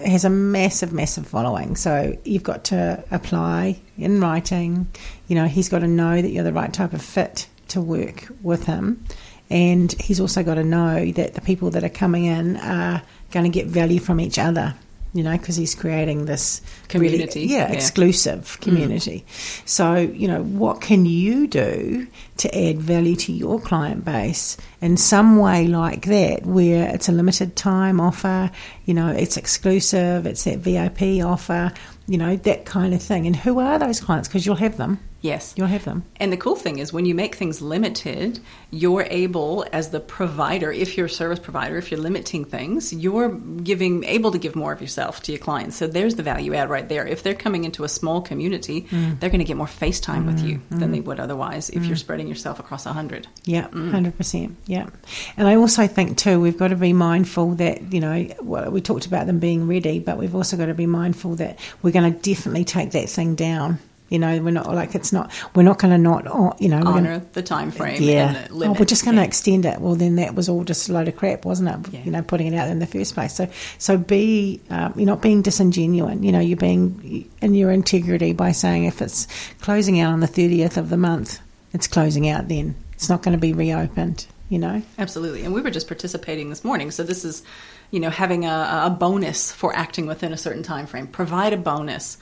has 0.04 0.24
a 0.24 0.30
massive, 0.30 0.92
massive 0.92 1.26
following. 1.26 1.76
So 1.76 2.16
you've 2.24 2.42
got 2.42 2.64
to 2.64 3.04
apply 3.10 3.80
in 3.98 4.20
writing. 4.20 4.86
You 5.28 5.36
know, 5.36 5.46
he's 5.46 5.68
got 5.68 5.80
to 5.80 5.88
know 5.88 6.20
that 6.20 6.30
you're 6.30 6.44
the 6.44 6.52
right 6.52 6.72
type 6.72 6.92
of 6.92 7.02
fit 7.02 7.46
to 7.68 7.80
work 7.80 8.28
with 8.42 8.64
him. 8.64 9.04
And 9.50 9.92
he's 10.00 10.18
also 10.18 10.42
got 10.42 10.54
to 10.54 10.64
know 10.64 11.12
that 11.12 11.34
the 11.34 11.40
people 11.42 11.70
that 11.70 11.84
are 11.84 11.90
coming 11.90 12.24
in 12.24 12.56
are 12.56 13.02
going 13.32 13.44
to 13.44 13.50
get 13.50 13.66
value 13.66 14.00
from 14.00 14.18
each 14.18 14.38
other. 14.38 14.74
you 15.14 15.22
know, 15.22 15.36
because 15.36 15.56
he's 15.56 15.74
creating 15.74 16.24
this 16.24 16.62
Community, 16.88 17.40
really, 17.40 17.52
yeah, 17.52 17.68
yeah. 17.68 17.72
exclusive 17.72 18.40
mm. 18.40 18.60
community. 18.60 19.24
So, 19.64 19.96
you 19.96 20.26
know, 20.26 20.42
what 20.42 20.80
can 20.80 21.06
you 21.06 21.46
do 21.46 22.06
to 22.42 22.68
add 22.68 22.80
value 22.80 23.16
to 23.16 23.32
your 23.32 23.60
client 23.60 24.04
base 24.04 24.56
in 24.80 24.96
some 24.96 25.38
way 25.38 25.66
like 25.66 26.06
that, 26.06 26.44
where 26.44 26.92
it's 26.94 27.08
a 27.08 27.12
limited 27.12 27.56
time 27.56 28.00
offer, 28.00 28.50
you 28.84 28.94
know, 28.94 29.08
it's 29.08 29.36
exclusive, 29.36 30.26
it's 30.26 30.44
that 30.44 30.58
VIP 30.58 31.24
offer, 31.24 31.72
you 32.06 32.18
know, 32.18 32.36
that 32.36 32.64
kind 32.64 32.94
of 32.94 33.02
thing. 33.02 33.26
And 33.26 33.34
who 33.34 33.58
are 33.58 33.78
those 33.78 34.00
clients? 34.00 34.28
Because 34.28 34.44
you'll 34.44 34.56
have 34.56 34.76
them. 34.76 34.98
Yes. 35.22 35.54
You'll 35.56 35.68
have 35.68 35.84
them. 35.84 36.04
And 36.16 36.32
the 36.32 36.36
cool 36.36 36.56
thing 36.56 36.80
is 36.80 36.92
when 36.92 37.06
you 37.06 37.14
make 37.14 37.36
things 37.36 37.62
limited, 37.62 38.40
you're 38.72 39.06
able 39.08 39.64
as 39.72 39.90
the 39.90 40.00
provider, 40.00 40.72
if 40.72 40.96
you're 40.96 41.06
a 41.06 41.10
service 41.10 41.38
provider, 41.38 41.78
if 41.78 41.92
you're 41.92 42.00
limiting 42.00 42.44
things, 42.44 42.92
you're 42.92 43.28
giving 43.28 44.02
able 44.02 44.32
to 44.32 44.38
give 44.38 44.56
more 44.56 44.72
of 44.72 44.80
yourself 44.80 45.22
to 45.22 45.32
your 45.32 45.38
clients. 45.38 45.76
So 45.76 45.86
there's 45.86 46.16
the 46.16 46.24
value 46.24 46.54
add 46.54 46.68
right 46.68 46.88
there. 46.88 47.06
If 47.06 47.22
they're 47.22 47.34
coming 47.34 47.64
into 47.64 47.84
a 47.84 47.88
small 47.88 48.20
community, 48.20 48.82
mm. 48.82 49.20
they're 49.20 49.30
going 49.30 49.38
to 49.38 49.44
get 49.44 49.56
more 49.56 49.68
face 49.68 50.00
time 50.00 50.26
with 50.26 50.40
mm. 50.40 50.48
you 50.48 50.60
than 50.70 50.90
they 50.90 51.00
mm. 51.00 51.04
would 51.04 51.20
otherwise 51.20 51.70
if 51.70 51.86
you're 51.86 51.96
spreading 51.96 52.26
yourself 52.32 52.58
across 52.58 52.84
hundred. 52.84 53.26
Yeah, 53.44 53.68
hundred 53.70 54.16
percent. 54.16 54.56
Yeah, 54.66 54.88
and 55.36 55.46
I 55.46 55.54
also 55.56 55.86
think 55.86 56.18
too 56.18 56.40
we've 56.40 56.58
got 56.58 56.68
to 56.68 56.76
be 56.76 56.92
mindful 56.92 57.54
that 57.56 57.92
you 57.92 58.00
know 58.00 58.26
well, 58.40 58.70
we 58.70 58.80
talked 58.80 59.06
about 59.06 59.26
them 59.26 59.38
being 59.38 59.68
ready, 59.68 59.98
but 59.98 60.18
we've 60.18 60.34
also 60.34 60.56
got 60.56 60.66
to 60.66 60.74
be 60.74 60.86
mindful 60.86 61.36
that 61.36 61.58
we're 61.82 61.92
going 61.92 62.12
to 62.12 62.18
definitely 62.18 62.64
take 62.64 62.92
that 62.92 63.08
thing 63.08 63.34
down. 63.34 63.78
You 64.08 64.18
know, 64.18 64.42
we're 64.42 64.50
not 64.50 64.66
like 64.74 64.94
it's 64.94 65.10
not. 65.10 65.32
We're 65.54 65.62
not 65.62 65.78
going 65.78 65.92
to 65.92 65.96
not. 65.96 66.26
oh, 66.26 66.52
You 66.58 66.68
know, 66.68 66.82
Honor 66.84 67.14
gonna, 67.18 67.26
the 67.32 67.42
time 67.42 67.70
frame 67.70 68.02
yeah. 68.02 68.46
Oh, 68.50 68.72
we're 68.78 68.84
just 68.84 69.04
going 69.06 69.14
to 69.16 69.22
Yeah. 69.22 69.26
extend 69.26 69.64
it. 69.64 69.80
Well, 69.80 69.94
then 69.94 70.16
that 70.16 70.34
was 70.34 70.50
all 70.50 70.64
just 70.64 70.90
a 70.90 70.92
load 70.92 71.08
of 71.08 71.16
crap, 71.16 71.46
wasn't 71.46 71.70
it? 71.70 71.94
Yeah. 71.94 72.04
You 72.04 72.10
know, 72.10 72.20
putting 72.22 72.48
it 72.52 72.54
out 72.58 72.64
there 72.64 72.72
in 72.72 72.78
the 72.78 72.86
first 72.86 73.14
place. 73.14 73.32
So, 73.34 73.48
so 73.78 73.96
be 73.96 74.60
um, 74.68 74.92
you're 74.96 75.06
not 75.06 75.22
being 75.22 75.40
disingenuous. 75.40 76.18
You 76.20 76.30
know, 76.30 76.40
you're 76.40 76.58
being 76.58 77.26
in 77.40 77.54
your 77.54 77.70
integrity 77.70 78.34
by 78.34 78.52
saying 78.52 78.84
if 78.84 79.00
it's 79.00 79.26
closing 79.62 79.98
out 80.00 80.12
on 80.12 80.20
the 80.20 80.26
thirtieth 80.26 80.76
of 80.76 80.90
the 80.90 80.98
month, 80.98 81.40
it's 81.72 81.86
closing 81.86 82.28
out. 82.28 82.48
Then 82.48 82.74
it's 82.92 83.08
not 83.08 83.22
going 83.22 83.32
to 83.32 83.40
be 83.40 83.52
reopened. 83.52 84.26
You 84.48 84.58
know. 84.58 84.82
Absolutely. 84.98 85.44
And 85.44 85.54
we 85.54 85.62
were 85.62 85.70
just 85.70 85.88
participating 85.88 86.50
this 86.50 86.62
morning. 86.62 86.90
So 86.90 87.02
this 87.02 87.24
is, 87.24 87.42
you 87.90 88.00
know, 88.00 88.10
having 88.10 88.44
a, 88.44 88.82
a 88.84 88.90
bonus 88.90 89.50
for 89.50 89.74
acting 89.74 90.06
within 90.06 90.34
a 90.34 90.36
certain 90.36 90.62
time 90.62 90.86
frame. 90.86 91.06
Provide 91.06 91.54
a 91.54 91.56
bonus 91.56 92.18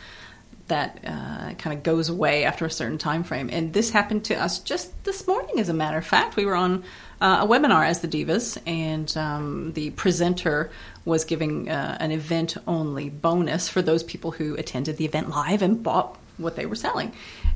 that 0.70 1.00
uh, 1.04 1.54
kind 1.54 1.76
of 1.76 1.82
goes 1.82 2.08
away 2.08 2.44
after 2.44 2.64
a 2.64 2.70
certain 2.70 2.98
time 2.98 3.24
frame. 3.24 3.50
And 3.52 3.72
this 3.72 3.90
happened 3.90 4.24
to 4.26 4.34
us 4.34 4.60
just 4.60 5.04
this 5.04 5.26
morning, 5.26 5.58
as 5.58 5.68
a 5.68 5.74
matter 5.74 5.98
of 5.98 6.06
fact. 6.06 6.36
We 6.36 6.46
were 6.46 6.54
on 6.54 6.84
uh, 7.20 7.40
a 7.42 7.46
webinar 7.46 7.84
as 7.86 8.00
the 8.00 8.08
Divas, 8.08 8.56
and 8.66 9.14
um, 9.16 9.72
the 9.74 9.90
presenter 9.90 10.70
was 11.04 11.24
giving 11.24 11.68
uh, 11.68 11.98
an 12.00 12.12
event 12.12 12.56
only 12.66 13.10
bonus 13.10 13.68
for 13.68 13.82
those 13.82 14.02
people 14.02 14.30
who 14.30 14.54
attended 14.54 14.96
the 14.96 15.04
event 15.04 15.28
live 15.28 15.60
and 15.60 15.82
bought 15.82 16.16
what 16.38 16.56
they 16.56 16.64
were 16.64 16.76
selling. 16.76 17.12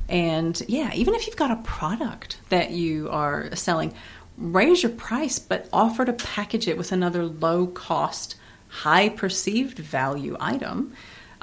And 0.07 0.61
yeah, 0.67 0.93
even 0.93 1.15
if 1.15 1.27
you've 1.27 1.35
got 1.35 1.51
a 1.51 1.61
product 1.63 2.39
that 2.49 2.71
you 2.71 3.09
are 3.09 3.55
selling, 3.55 3.93
raise 4.37 4.83
your 4.83 4.91
price, 4.91 5.39
but 5.39 5.67
offer 5.73 6.05
to 6.05 6.13
package 6.13 6.67
it 6.67 6.77
with 6.77 6.91
another 6.91 7.25
low 7.25 7.67
cost, 7.67 8.35
high 8.67 9.09
perceived 9.09 9.79
value 9.79 10.37
item. 10.39 10.93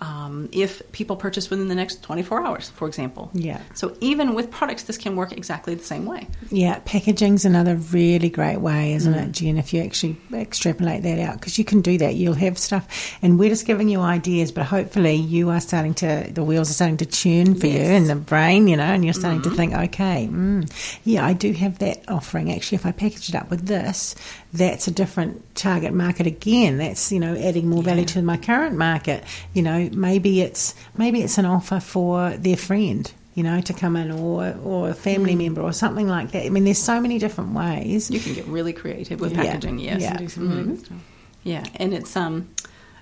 Um, 0.02 0.48
if 0.50 0.82
people 0.90 1.14
purchase 1.14 1.48
within 1.48 1.68
the 1.68 1.76
next 1.76 2.02
24 2.02 2.44
hours, 2.44 2.68
for 2.70 2.88
example. 2.88 3.30
Yeah. 3.34 3.60
So 3.74 3.96
even 4.00 4.34
with 4.34 4.50
products, 4.50 4.82
this 4.82 4.98
can 4.98 5.14
work 5.14 5.30
exactly 5.30 5.76
the 5.76 5.84
same 5.84 6.06
way. 6.06 6.26
Yeah, 6.50 6.80
packaging's 6.84 7.44
another 7.44 7.76
really 7.76 8.28
great 8.28 8.56
way, 8.60 8.94
isn't 8.94 9.14
Mm. 9.14 9.28
it, 9.28 9.30
Jen? 9.32 9.58
If 9.58 9.72
you 9.72 9.80
actually 9.84 10.16
extrapolate 10.34 11.04
that 11.04 11.20
out, 11.20 11.34
because 11.38 11.56
you 11.56 11.64
can 11.64 11.82
do 11.82 11.98
that. 11.98 12.16
You'll 12.16 12.34
have 12.34 12.58
stuff, 12.58 13.16
and 13.22 13.38
we're 13.38 13.50
just 13.50 13.64
giving 13.64 13.88
you 13.88 14.00
ideas, 14.00 14.50
but 14.50 14.64
hopefully 14.64 15.14
you 15.14 15.50
are 15.50 15.60
starting 15.60 15.94
to, 15.94 16.26
the 16.32 16.42
wheels 16.42 16.68
are 16.68 16.74
starting 16.74 16.96
to 16.96 17.06
churn 17.06 17.54
for 17.54 17.68
you 17.68 17.78
in 17.78 18.08
the 18.08 18.16
brain, 18.16 18.66
you 18.66 18.76
know, 18.76 18.82
and 18.82 19.04
you're 19.04 19.14
starting 19.14 19.40
Mm-hmm. 19.40 19.50
to 19.50 19.56
think, 19.56 19.72
okay, 19.72 20.28
mm, 20.28 20.68
yeah, 21.04 21.24
I 21.24 21.32
do 21.32 21.52
have 21.52 21.78
that 21.78 22.02
offering. 22.08 22.52
Actually, 22.52 22.76
if 22.76 22.86
I 22.86 22.90
package 22.90 23.28
it 23.28 23.36
up 23.36 23.50
with 23.50 23.66
this, 23.66 24.16
that's 24.52 24.86
a 24.86 24.90
different 24.90 25.54
target 25.54 25.92
market 25.94 26.26
again. 26.26 26.78
That's 26.78 27.10
you 27.12 27.20
know 27.20 27.34
adding 27.36 27.68
more 27.68 27.82
value 27.82 28.02
Yeah. 28.02 28.06
to 28.08 28.22
my 28.22 28.36
current 28.36 28.76
market. 28.76 29.24
You 29.54 29.62
know, 29.62 29.88
maybe 29.92 30.40
it's 30.40 30.74
maybe 30.96 31.22
it's 31.22 31.38
an 31.38 31.46
offer 31.46 31.80
for 31.80 32.30
their 32.36 32.56
friend. 32.56 33.10
You 33.34 33.42
know, 33.44 33.62
to 33.62 33.72
come 33.72 33.96
in, 33.96 34.10
or 34.12 34.54
or 34.62 34.90
a 34.90 34.94
family 34.94 35.34
member, 35.34 35.62
or 35.62 35.72
something 35.72 36.06
like 36.06 36.32
that. 36.32 36.44
I 36.44 36.50
mean, 36.50 36.64
there's 36.64 36.76
so 36.82 37.00
many 37.00 37.18
different 37.18 37.54
ways. 37.54 38.10
You 38.10 38.20
can 38.20 38.34
get 38.34 38.46
really 38.46 38.74
creative 38.74 39.20
with 39.20 39.32
Yeah. 39.32 39.42
packaging, 39.44 39.78
yes. 39.78 40.02
Yeah. 40.02 40.16
Do 40.18 40.28
some 40.28 40.48
really 40.50 40.64
good 40.64 40.84
stuff. 40.84 40.98
Yeah, 41.42 41.64
and 41.76 41.94
it's 41.94 42.14
um, 42.14 42.50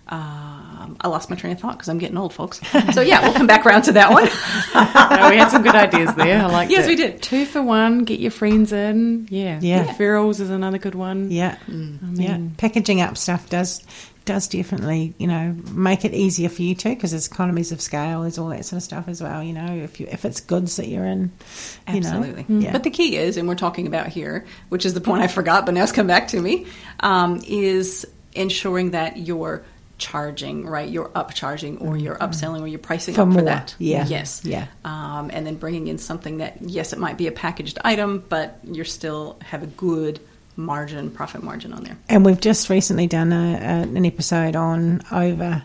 um 0.08 0.96
I 1.00 1.08
lost 1.08 1.30
my 1.30 1.36
train 1.36 1.52
of 1.52 1.60
thought 1.60 1.72
because 1.74 1.88
I'm 1.88 1.98
getting 1.98 2.16
old, 2.16 2.32
folks. 2.34 2.60
So 2.92 3.00
yeah, 3.00 3.22
we'll 3.22 3.32
come 3.34 3.46
back 3.46 3.64
around 3.64 3.82
to 3.82 3.92
that 3.92 4.10
one. 4.10 4.24
no, 5.20 5.30
we 5.30 5.36
had 5.36 5.50
some 5.50 5.62
good 5.62 5.74
ideas 5.74 6.14
there. 6.16 6.42
I 6.42 6.46
like 6.46 6.70
Yes, 6.70 6.86
we 6.88 6.96
did. 6.96 7.22
Two 7.22 7.46
for 7.46 7.62
one, 7.62 8.04
get 8.04 8.18
your 8.18 8.30
friends 8.32 8.72
in. 8.72 9.28
Yeah. 9.30 9.58
Yeah. 9.62 9.84
Referrals 9.86 10.40
is 10.40 10.50
another 10.50 10.78
good 10.78 10.94
one. 10.94 11.30
Yeah, 11.30 11.56
Mm. 11.68 12.18
I 12.18 12.22
yeah. 12.22 12.38
Packaging 12.56 13.00
up 13.00 13.16
stuff 13.16 13.48
does 13.48 13.84
does 14.26 14.46
definitely 14.48 15.14
you 15.18 15.26
know 15.26 15.56
make 15.72 16.04
it 16.04 16.12
easier 16.12 16.48
for 16.48 16.62
you 16.62 16.74
too 16.74 16.90
because 16.90 17.10
there's 17.12 17.26
economies 17.26 17.72
of 17.72 17.80
scale, 17.80 18.22
there's 18.22 18.38
all 18.38 18.48
that 18.48 18.64
sort 18.64 18.78
of 18.78 18.82
stuff 18.82 19.08
as 19.08 19.22
well. 19.22 19.42
You 19.42 19.52
know, 19.52 19.74
if 19.76 20.00
you 20.00 20.08
if 20.10 20.24
it's 20.24 20.40
goods 20.40 20.76
that 20.76 20.88
you're 20.88 21.06
in, 21.06 21.30
you 21.88 21.96
Absolutely. 21.98 22.44
know, 22.48 22.60
yeah. 22.60 22.72
But 22.72 22.82
the 22.82 22.90
key 22.90 23.16
is, 23.16 23.36
and 23.36 23.46
we're 23.48 23.54
talking 23.54 23.86
about 23.86 24.08
here, 24.08 24.44
which 24.70 24.84
is 24.84 24.94
the 24.94 25.00
point 25.00 25.22
I 25.22 25.26
forgot, 25.28 25.64
but 25.66 25.74
now 25.74 25.82
it's 25.84 25.92
come 25.92 26.06
back 26.08 26.28
to 26.28 26.40
me, 26.40 26.66
um, 27.00 27.40
is 27.46 28.06
ensuring 28.34 28.90
that 28.92 29.16
you're 29.16 29.62
charging, 30.00 30.66
right? 30.66 30.88
You're 30.88 31.10
upcharging 31.10 31.80
or 31.80 31.96
you're 31.96 32.16
upselling 32.16 32.62
or 32.62 32.66
you're 32.66 32.80
pricing 32.80 33.14
For 33.14 33.22
up 33.22 33.28
more. 33.28 33.38
for 33.38 33.44
that. 33.44 33.76
Yeah. 33.78 34.06
Yes. 34.08 34.40
Yeah. 34.44 34.66
Um, 34.84 35.30
and 35.32 35.46
then 35.46 35.54
bringing 35.54 35.86
in 35.86 35.98
something 35.98 36.38
that, 36.38 36.56
yes, 36.60 36.92
it 36.92 36.98
might 36.98 37.16
be 37.16 37.28
a 37.28 37.32
packaged 37.32 37.78
item, 37.84 38.24
but 38.28 38.58
you're 38.64 38.84
still 38.84 39.38
have 39.42 39.62
a 39.62 39.66
good 39.68 40.18
margin, 40.56 41.10
profit 41.10 41.42
margin 41.42 41.72
on 41.72 41.84
there. 41.84 41.96
And 42.08 42.24
we've 42.24 42.40
just 42.40 42.68
recently 42.68 43.06
done 43.06 43.32
a, 43.32 43.52
a, 43.54 43.82
an 43.96 44.04
episode 44.04 44.56
on 44.56 45.02
over 45.12 45.62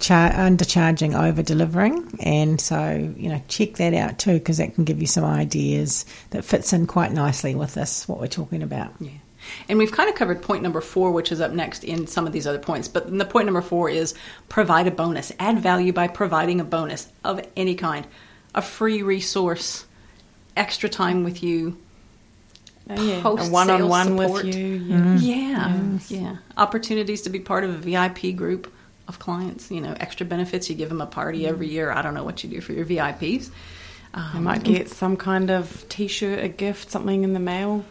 char- 0.00 0.30
undercharging, 0.30 1.14
over 1.20 1.42
delivering, 1.42 2.18
and 2.20 2.60
so 2.60 3.12
you 3.16 3.28
know 3.28 3.40
check 3.48 3.74
that 3.74 3.94
out 3.94 4.18
too 4.18 4.34
because 4.34 4.58
that 4.58 4.74
can 4.74 4.84
give 4.84 5.00
you 5.00 5.06
some 5.06 5.24
ideas 5.24 6.04
that 6.30 6.44
fits 6.44 6.72
in 6.72 6.86
quite 6.86 7.12
nicely 7.12 7.54
with 7.54 7.74
this 7.74 8.08
what 8.08 8.18
we're 8.20 8.26
talking 8.26 8.62
about. 8.62 8.92
Yeah. 9.00 9.10
And 9.68 9.78
we've 9.78 9.92
kind 9.92 10.08
of 10.08 10.14
covered 10.14 10.42
point 10.42 10.62
number 10.62 10.80
four, 10.80 11.10
which 11.12 11.32
is 11.32 11.40
up 11.40 11.52
next 11.52 11.84
in 11.84 12.06
some 12.06 12.26
of 12.26 12.32
these 12.32 12.46
other 12.46 12.58
points. 12.58 12.88
But 12.88 13.16
the 13.16 13.24
point 13.24 13.46
number 13.46 13.62
four 13.62 13.88
is 13.88 14.14
provide 14.48 14.86
a 14.86 14.90
bonus. 14.90 15.32
Add 15.38 15.58
value 15.58 15.92
by 15.92 16.08
providing 16.08 16.60
a 16.60 16.64
bonus 16.64 17.08
of 17.22 17.40
any 17.56 17.74
kind. 17.74 18.06
A 18.54 18.62
free 18.62 19.02
resource, 19.02 19.84
extra 20.56 20.88
time 20.88 21.24
with 21.24 21.42
you. 21.42 21.76
Oh, 22.88 23.02
yeah. 23.02 23.20
A 23.26 23.50
one-on-one 23.50 24.18
sales 24.18 24.44
with 24.44 24.54
you. 24.54 24.66
Yeah. 24.76 24.96
Mm-hmm. 24.98 25.16
Yeah. 25.20 25.98
Yeah. 26.08 26.36
Opportunities 26.56 27.22
to 27.22 27.30
be 27.30 27.40
part 27.40 27.64
of 27.64 27.70
a 27.70 27.78
VIP 27.78 28.36
group 28.36 28.70
of 29.08 29.18
clients. 29.18 29.70
You 29.70 29.80
know, 29.80 29.94
extra 29.98 30.26
benefits. 30.26 30.68
You 30.68 30.76
give 30.76 30.90
them 30.90 31.00
a 31.00 31.06
party 31.06 31.46
every 31.46 31.68
year. 31.68 31.90
I 31.90 32.02
don't 32.02 32.14
know 32.14 32.24
what 32.24 32.44
you 32.44 32.50
do 32.50 32.60
for 32.60 32.72
your 32.72 32.84
VIPs. 32.84 33.46
You 33.46 34.20
Um, 34.20 34.44
might 34.44 34.62
get 34.62 34.90
some 34.90 35.16
kind 35.16 35.50
of 35.50 35.88
T-shirt, 35.88 36.38
a 36.38 36.48
gift, 36.48 36.90
something 36.90 37.24
in 37.24 37.32
the 37.32 37.40
mail. 37.40 37.84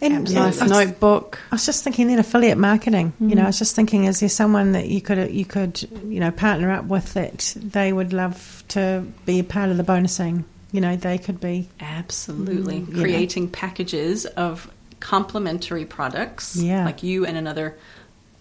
And 0.00 0.28
A 0.28 0.32
nice 0.32 0.60
was- 0.60 0.70
notebook. 0.70 1.38
I 1.50 1.54
was 1.54 1.64
just 1.64 1.82
thinking 1.82 2.08
then 2.08 2.18
affiliate 2.18 2.58
marketing. 2.58 3.14
You 3.18 3.34
know, 3.34 3.44
I 3.44 3.46
was 3.46 3.58
just 3.58 3.74
thinking, 3.74 4.04
is 4.04 4.20
there 4.20 4.28
someone 4.28 4.72
that 4.72 4.88
you 4.88 5.00
could 5.00 5.30
you 5.32 5.44
could 5.46 5.80
you 6.08 6.20
know 6.20 6.30
partner 6.30 6.70
up 6.70 6.84
with 6.84 7.14
that 7.14 7.54
they 7.56 7.92
would 7.92 8.12
love 8.12 8.62
to 8.68 9.06
be 9.24 9.38
a 9.38 9.44
part 9.44 9.70
of 9.70 9.76
the 9.78 9.84
bonusing? 9.84 10.44
You 10.72 10.80
know, 10.82 10.96
they 10.96 11.16
could 11.16 11.40
be. 11.40 11.68
Absolutely. 11.80 12.80
Mm, 12.80 12.88
you 12.88 12.94
know. 12.94 13.00
Creating 13.02 13.48
packages 13.48 14.26
of 14.26 14.70
complementary 15.00 15.84
products, 15.86 16.56
Yeah. 16.56 16.84
like 16.84 17.02
you 17.02 17.24
and 17.24 17.36
another 17.38 17.76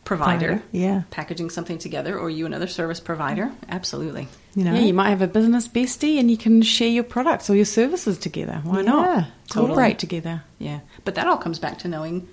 provider, 0.03 0.47
Provider, 0.47 0.63
yeah. 0.71 1.01
packaging 1.11 1.49
something 1.49 1.77
together, 1.77 2.17
or 2.19 2.29
you 2.29 2.45
another 2.45 2.67
service 2.67 2.99
provider. 2.99 3.51
Absolutely. 3.69 4.27
You 4.55 4.63
know, 4.63 4.73
Yeah, 4.73 4.79
you 4.81 4.93
might 4.93 5.09
have 5.09 5.21
a 5.21 5.27
business 5.27 5.67
bestie 5.67 6.17
and 6.17 6.31
you 6.31 6.37
can 6.37 6.61
share 6.61 6.87
your 6.87 7.03
products 7.03 7.49
or 7.49 7.55
your 7.55 7.65
services 7.65 8.17
together. 8.17 8.61
Why 8.63 8.77
Yeah, 8.77 8.81
not? 8.83 9.27
totally. 9.49 9.67
Cooperate 9.67 9.99
together. 9.99 10.43
Yeah. 10.59 10.79
But 11.03 11.15
that 11.15 11.27
all 11.27 11.37
comes 11.37 11.59
back 11.59 11.77
to 11.79 11.87
knowing 11.89 12.27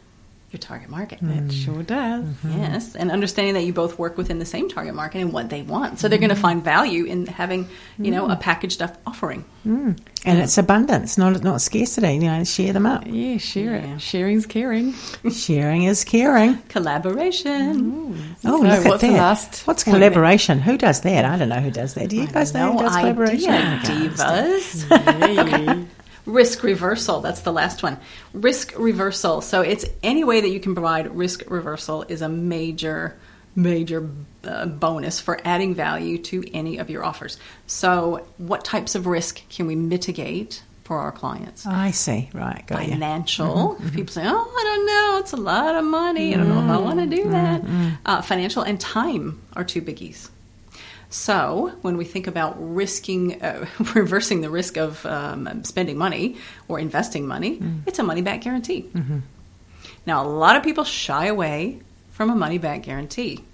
your 0.52 0.60
target 0.60 0.90
market. 0.90 1.20
Mm. 1.24 1.48
It 1.48 1.52
sure 1.52 1.82
does. 1.82 2.24
Mm-hmm. 2.24 2.58
Yes, 2.58 2.94
and 2.94 3.10
understanding 3.10 3.54
that 3.54 3.62
you 3.62 3.72
both 3.72 3.98
work 3.98 4.18
within 4.18 4.38
the 4.38 4.44
same 4.44 4.68
target 4.68 4.94
market 4.94 5.20
and 5.20 5.32
what 5.32 5.48
they 5.48 5.62
want. 5.62 5.98
So 5.98 6.08
they're 6.08 6.18
going 6.18 6.28
to 6.28 6.36
find 6.36 6.62
value 6.62 7.04
in 7.04 7.26
having, 7.26 7.68
you 7.98 8.10
know, 8.10 8.26
a 8.26 8.34
hmm. 8.34 8.40
packaged 8.40 8.82
up 8.82 9.00
offering. 9.06 9.44
Hmm. 9.62 9.92
and 10.24 10.40
it's 10.40 10.58
abundance, 10.58 11.16
not 11.16 11.42
not 11.42 11.60
scarcity. 11.60 12.14
You 12.14 12.20
know, 12.20 12.44
share 12.44 12.72
them 12.72 12.84
up. 12.84 13.04
Yeah, 13.06 13.38
share 13.38 13.76
Yeah. 13.76 13.94
it. 13.94 14.00
Sharing's 14.00 14.44
caring. 14.46 14.92
Sharing 15.32 15.84
is 15.84 16.04
caring. 16.04 16.58
Collaboration. 16.68 17.92
Mm. 18.12 18.22
Oh, 18.44 18.58
So 18.58 18.62
look 18.62 18.70
at 18.72 18.84
what's 18.86 19.00
the 19.02 19.08
that. 19.08 19.16
last 19.16 19.66
What's 19.66 19.84
collaboration? 19.84 20.58
Who 20.60 20.76
does 20.76 21.00
that? 21.02 21.24
I 21.24 21.38
don't 21.38 21.48
know 21.48 21.60
who 21.60 21.70
does 21.70 21.94
that. 21.94 22.08
Do 22.08 22.16
you 22.16 22.26
guys 22.26 22.52
know 22.52 22.72
no 22.72 22.78
who 22.78 22.84
does 22.84 22.96
collaboration? 22.96 23.50
idea, 23.50 24.10
divas. 24.10 25.88
risk 26.26 26.62
reversal. 26.62 27.20
That's 27.20 27.40
the 27.40 27.52
last 27.52 27.82
one. 27.82 27.98
Risk 28.32 28.74
reversal. 28.78 29.40
So 29.40 29.60
it's 29.60 29.84
any 30.02 30.24
way 30.24 30.40
that 30.40 30.48
you 30.48 30.60
can 30.60 30.74
provide 30.74 31.14
risk 31.14 31.42
reversal 31.50 32.02
is 32.02 32.22
a 32.22 32.28
major 32.28 33.16
major 33.54 34.08
uh, 34.44 34.66
bonus 34.66 35.20
for 35.20 35.38
adding 35.44 35.74
value 35.74 36.18
to 36.18 36.44
any 36.54 36.78
of 36.78 36.88
your 36.88 37.04
offers. 37.04 37.38
So, 37.66 38.26
what 38.38 38.64
types 38.64 38.94
of 38.94 39.06
risk 39.06 39.46
can 39.50 39.66
we 39.66 39.74
mitigate 39.74 40.62
for 40.84 40.98
our 40.98 41.12
clients? 41.12 41.66
I 41.66 41.90
see. 41.90 42.30
Right. 42.32 42.64
Got. 42.66 42.78
Financial. 42.78 43.76
If 43.80 43.92
people 43.92 44.12
say, 44.12 44.22
"Oh, 44.24 44.56
I 44.58 44.64
don't 44.64 44.86
know, 44.86 45.18
it's 45.20 45.32
a 45.32 45.36
lot 45.36 45.74
of 45.74 45.84
money. 45.84 46.34
I 46.34 46.38
don't 46.38 46.48
know 46.48 46.64
if 46.64 46.70
I 46.70 46.78
want 46.78 47.00
to 47.00 47.06
do 47.14 47.28
that." 47.30 47.62
Uh, 48.06 48.22
financial 48.22 48.62
and 48.62 48.80
time 48.80 49.42
are 49.54 49.64
two 49.64 49.82
biggies. 49.82 50.30
So, 51.12 51.72
when 51.82 51.98
we 51.98 52.06
think 52.06 52.26
about 52.26 52.56
risking, 52.58 53.42
uh, 53.42 53.66
reversing 53.94 54.40
the 54.40 54.48
risk 54.48 54.78
of 54.78 55.04
um, 55.04 55.62
spending 55.62 55.98
money 55.98 56.36
or 56.68 56.78
investing 56.78 57.26
money, 57.26 57.60
it's 57.86 57.98
a 57.98 58.02
money 58.02 58.22
back 58.22 58.40
guarantee. 58.40 58.90
Now, 60.06 60.24
a 60.24 60.26
lot 60.26 60.56
of 60.56 60.62
people 60.62 60.84
shy 60.84 61.26
away 61.26 61.80
from 62.12 62.30
a 62.30 62.34
money 62.34 62.56
back 62.56 62.82
guarantee. 62.84 63.44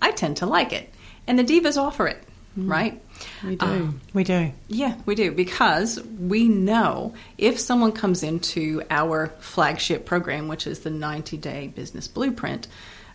I 0.00 0.12
tend 0.12 0.38
to 0.38 0.46
like 0.46 0.72
it, 0.72 0.88
and 1.26 1.38
the 1.38 1.44
divas 1.44 1.76
offer 1.76 2.06
it, 2.08 2.22
right? 2.56 3.00
We 3.44 3.56
do. 3.56 3.66
Um, 3.66 4.00
We 4.14 4.24
do. 4.24 4.52
yeah, 4.68 4.96
we 5.04 5.14
do 5.14 5.30
because 5.30 6.02
we 6.18 6.48
know 6.48 7.12
if 7.36 7.60
someone 7.60 7.92
comes 7.92 8.22
into 8.22 8.82
our 8.88 9.28
flagship 9.40 10.06
program, 10.06 10.48
which 10.48 10.66
is 10.66 10.80
the 10.80 10.90
90 10.90 11.36
day 11.36 11.68
business 11.68 12.08
blueprint, 12.08 12.66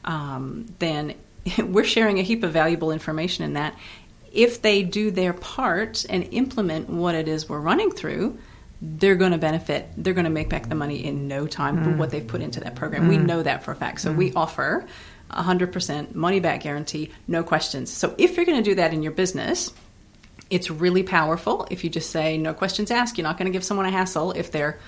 um, 0.06 0.68
then 0.78 1.16
we're 1.60 1.84
sharing 1.84 2.20
a 2.20 2.24
heap 2.24 2.44
of 2.44 2.52
valuable 2.52 2.92
information 2.92 3.46
in 3.46 3.54
that. 3.54 3.76
If 4.32 4.62
they 4.62 4.84
do 4.84 5.12
their 5.12 5.34
part 5.34 6.06
and 6.10 6.28
implement 6.32 6.90
what 6.90 7.16
it 7.16 7.28
is 7.28 7.50
we're 7.50 7.60
running 7.60 7.92
through, 7.92 8.38
they're 8.82 9.16
going 9.16 9.32
to 9.32 9.38
benefit. 9.38 9.90
They're 9.98 10.14
going 10.14 10.26
to 10.26 10.32
make 10.32 10.50
back 10.50 10.70
the 10.70 10.76
money 10.76 11.04
in 11.04 11.28
no 11.28 11.48
time 11.48 11.84
for 11.84 11.90
mm. 11.92 11.98
what 11.98 12.12
they've 12.12 12.26
put 12.26 12.42
into 12.42 12.60
that 12.60 12.76
program. 12.76 13.08
We 13.08 13.18
mm. 13.18 13.26
know 13.26 13.42
that 13.42 13.64
for 13.64 13.72
a 13.72 13.76
fact. 13.76 14.02
So 14.02 14.14
mm. 14.14 14.18
we 14.18 14.34
offer 14.34 14.86
a 15.32 15.44
100% 15.44 16.14
money 16.14 16.40
back 16.40 16.62
guarantee, 16.62 17.12
no 17.28 17.44
questions. 17.44 17.92
So 17.92 18.14
if 18.18 18.38
you're 18.38 18.46
going 18.46 18.64
to 18.64 18.70
do 18.70 18.76
that 18.76 18.94
in 18.94 19.02
your 19.02 19.12
business, 19.12 19.74
it's 20.50 20.70
really 20.70 21.04
powerful 21.04 21.68
if 21.70 21.84
you 21.84 21.90
just 21.90 22.12
say 22.12 22.38
no 22.38 22.54
questions 22.54 22.92
asked. 22.92 23.18
You're 23.18 23.28
not 23.28 23.38
going 23.38 23.48
to 23.48 23.52
give 23.52 23.64
someone 23.64 23.86
a 23.86 23.92
hassle 23.92 24.32
if 24.32 24.52
they're, 24.52 24.80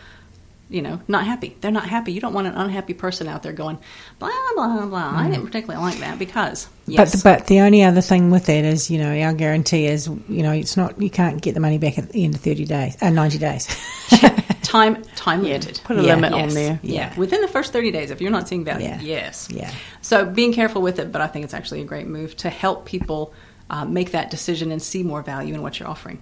you 0.70 0.82
know, 0.84 1.02
not 1.08 1.26
happy. 1.26 1.56
They're 1.62 1.72
not 1.72 1.88
happy. 1.90 2.12
You 2.12 2.22
don't 2.22 2.34
want 2.34 2.48
an 2.48 2.54
unhappy 2.54 2.94
person 2.94 3.28
out 3.28 3.42
there 3.44 3.54
going 3.54 3.78
blah 4.20 4.30
blah 4.56 4.86
blah. 4.86 5.14
I 5.16 5.28
didn't 5.30 5.46
particularly 5.48 5.82
like 5.84 6.00
that 6.00 6.20
because 6.20 6.68
yes, 6.86 7.24
But 7.24 7.40
but 7.40 7.48
the 7.48 7.62
only 7.62 7.84
other 7.84 8.02
thing 8.02 8.30
with 8.30 8.46
that 8.46 8.64
is, 8.66 8.90
you 8.92 9.00
know, 9.00 9.20
our 9.20 9.34
guarantee 9.34 9.88
is, 9.88 10.08
you 10.08 10.44
know, 10.44 10.52
it's 10.52 10.78
not 10.78 11.02
you 11.02 11.10
can't 11.10 11.42
get 11.42 11.54
the 11.56 11.60
money 11.60 11.78
back 11.80 11.98
at 11.98 12.10
the 12.10 12.24
end 12.24 12.36
of 12.36 12.42
thirty 12.42 12.66
days, 12.66 12.96
uh, 13.02 13.10
ninety 13.10 13.38
days. 13.40 13.68
time 14.62 15.02
time 15.16 15.42
limited. 15.42 15.82
Put 15.84 15.98
a 15.98 16.04
Yeah. 16.04 16.14
limit 16.16 16.34
Yes. 16.34 16.50
on 16.50 16.54
there. 16.54 16.80
Yeah. 16.84 17.18
within 17.18 17.42
the 17.42 17.48
first 17.48 17.74
thirty 17.74 17.90
days, 17.92 18.12
if 18.12 18.22
you're 18.22 18.30
not 18.30 18.48
seeing 18.48 18.64
value, 18.64 18.86
Yeah. 18.88 19.02
yes, 19.02 19.48
Yeah. 19.52 19.72
So 20.02 20.26
being 20.26 20.54
careful 20.54 20.82
with 20.84 21.00
it, 21.00 21.12
but 21.12 21.22
I 21.22 21.28
think 21.28 21.46
it's 21.46 21.54
actually 21.56 21.82
a 21.82 21.86
great 21.86 22.06
move 22.08 22.36
to 22.38 22.50
help 22.52 22.86
people 22.86 23.34
uh, 23.72 23.86
make 23.86 24.12
that 24.12 24.30
decision 24.30 24.72
and 24.72 24.82
see 24.82 25.02
more 25.02 25.24
value 25.24 25.56
in 25.56 25.62
what 25.64 25.80
you're 25.80 25.90
offering. 25.90 26.20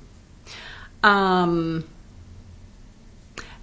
Um, 1.04 1.84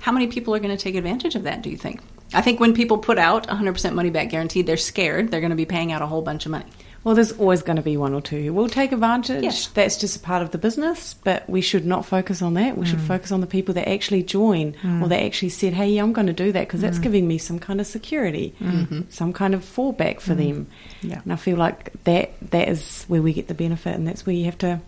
how 0.04 0.12
many 0.12 0.26
people 0.26 0.54
are 0.54 0.58
going 0.58 0.76
to 0.76 0.82
take 0.82 0.96
advantage 0.96 1.34
of 1.34 1.44
that? 1.44 1.62
Do 1.62 1.70
you 1.70 1.78
think? 1.78 2.02
I 2.34 2.42
think 2.42 2.60
when 2.60 2.74
people 2.74 2.98
put 2.98 3.16
out 3.16 3.46
100% 3.46 3.94
money 3.94 4.10
back 4.10 4.28
guaranteed, 4.28 4.66
they're 4.66 4.76
scared 4.76 5.30
they're 5.30 5.40
going 5.40 5.48
to 5.48 5.56
be 5.56 5.64
paying 5.64 5.92
out 5.92 6.02
a 6.02 6.06
whole 6.06 6.20
bunch 6.20 6.44
of 6.44 6.52
money. 6.52 6.66
Well, 7.04 7.14
there's 7.14 7.32
always 7.32 7.62
going 7.62 7.76
to 7.76 7.82
be 7.82 7.96
one 7.96 8.12
or 8.12 8.20
two 8.20 8.42
who 8.42 8.52
will 8.52 8.68
take 8.68 8.92
advantage. 8.92 9.42
Yes. 9.42 9.68
That's 9.68 9.96
just 9.96 10.16
a 10.16 10.18
part 10.18 10.42
of 10.42 10.50
the 10.50 10.58
business, 10.58 11.14
but 11.14 11.48
we 11.48 11.62
should 11.62 11.86
not 11.86 12.04
focus 12.04 12.42
on 12.42 12.52
that. 12.52 12.76
We 12.76 12.84
should 12.84 12.98
mm. 12.98 13.06
focus 13.06 13.32
on 13.32 13.40
the 13.40 13.46
people 13.46 13.72
that 13.74 13.88
actually 13.88 14.24
join 14.24 14.74
mm. 14.74 15.02
or 15.02 15.08
that 15.08 15.22
actually 15.22 15.48
said, 15.48 15.72
hey, 15.72 15.96
I'm 15.96 16.12
going 16.12 16.26
to 16.26 16.34
do 16.34 16.52
that 16.52 16.66
because 16.66 16.82
that's 16.82 16.98
mm. 16.98 17.02
giving 17.02 17.26
me 17.26 17.38
some 17.38 17.58
kind 17.58 17.80
of 17.80 17.86
security, 17.86 18.54
mm-hmm. 18.60 19.02
some 19.08 19.32
kind 19.32 19.54
of 19.54 19.62
fallback 19.62 20.20
for 20.20 20.34
them. 20.34 20.66
Yeah. 21.00 21.22
And 21.24 21.32
I 21.32 21.36
feel 21.36 21.56
like 21.56 21.92
that 22.04 22.32
that 22.50 22.68
is 22.68 23.04
where 23.04 23.22
we 23.22 23.32
get 23.32 23.48
the 23.48 23.54
benefit, 23.54 23.94
and 23.94 24.06
that's 24.06 24.26
where 24.26 24.36
you 24.36 24.44
have 24.44 24.58
to, 24.58 24.82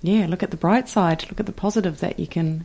yeah, 0.00 0.26
look 0.28 0.42
at 0.42 0.50
the 0.50 0.56
bright 0.56 0.88
side, 0.88 1.24
look 1.28 1.40
at 1.40 1.46
the 1.46 1.52
positive 1.52 2.00
that 2.00 2.18
you 2.18 2.26
can, 2.26 2.64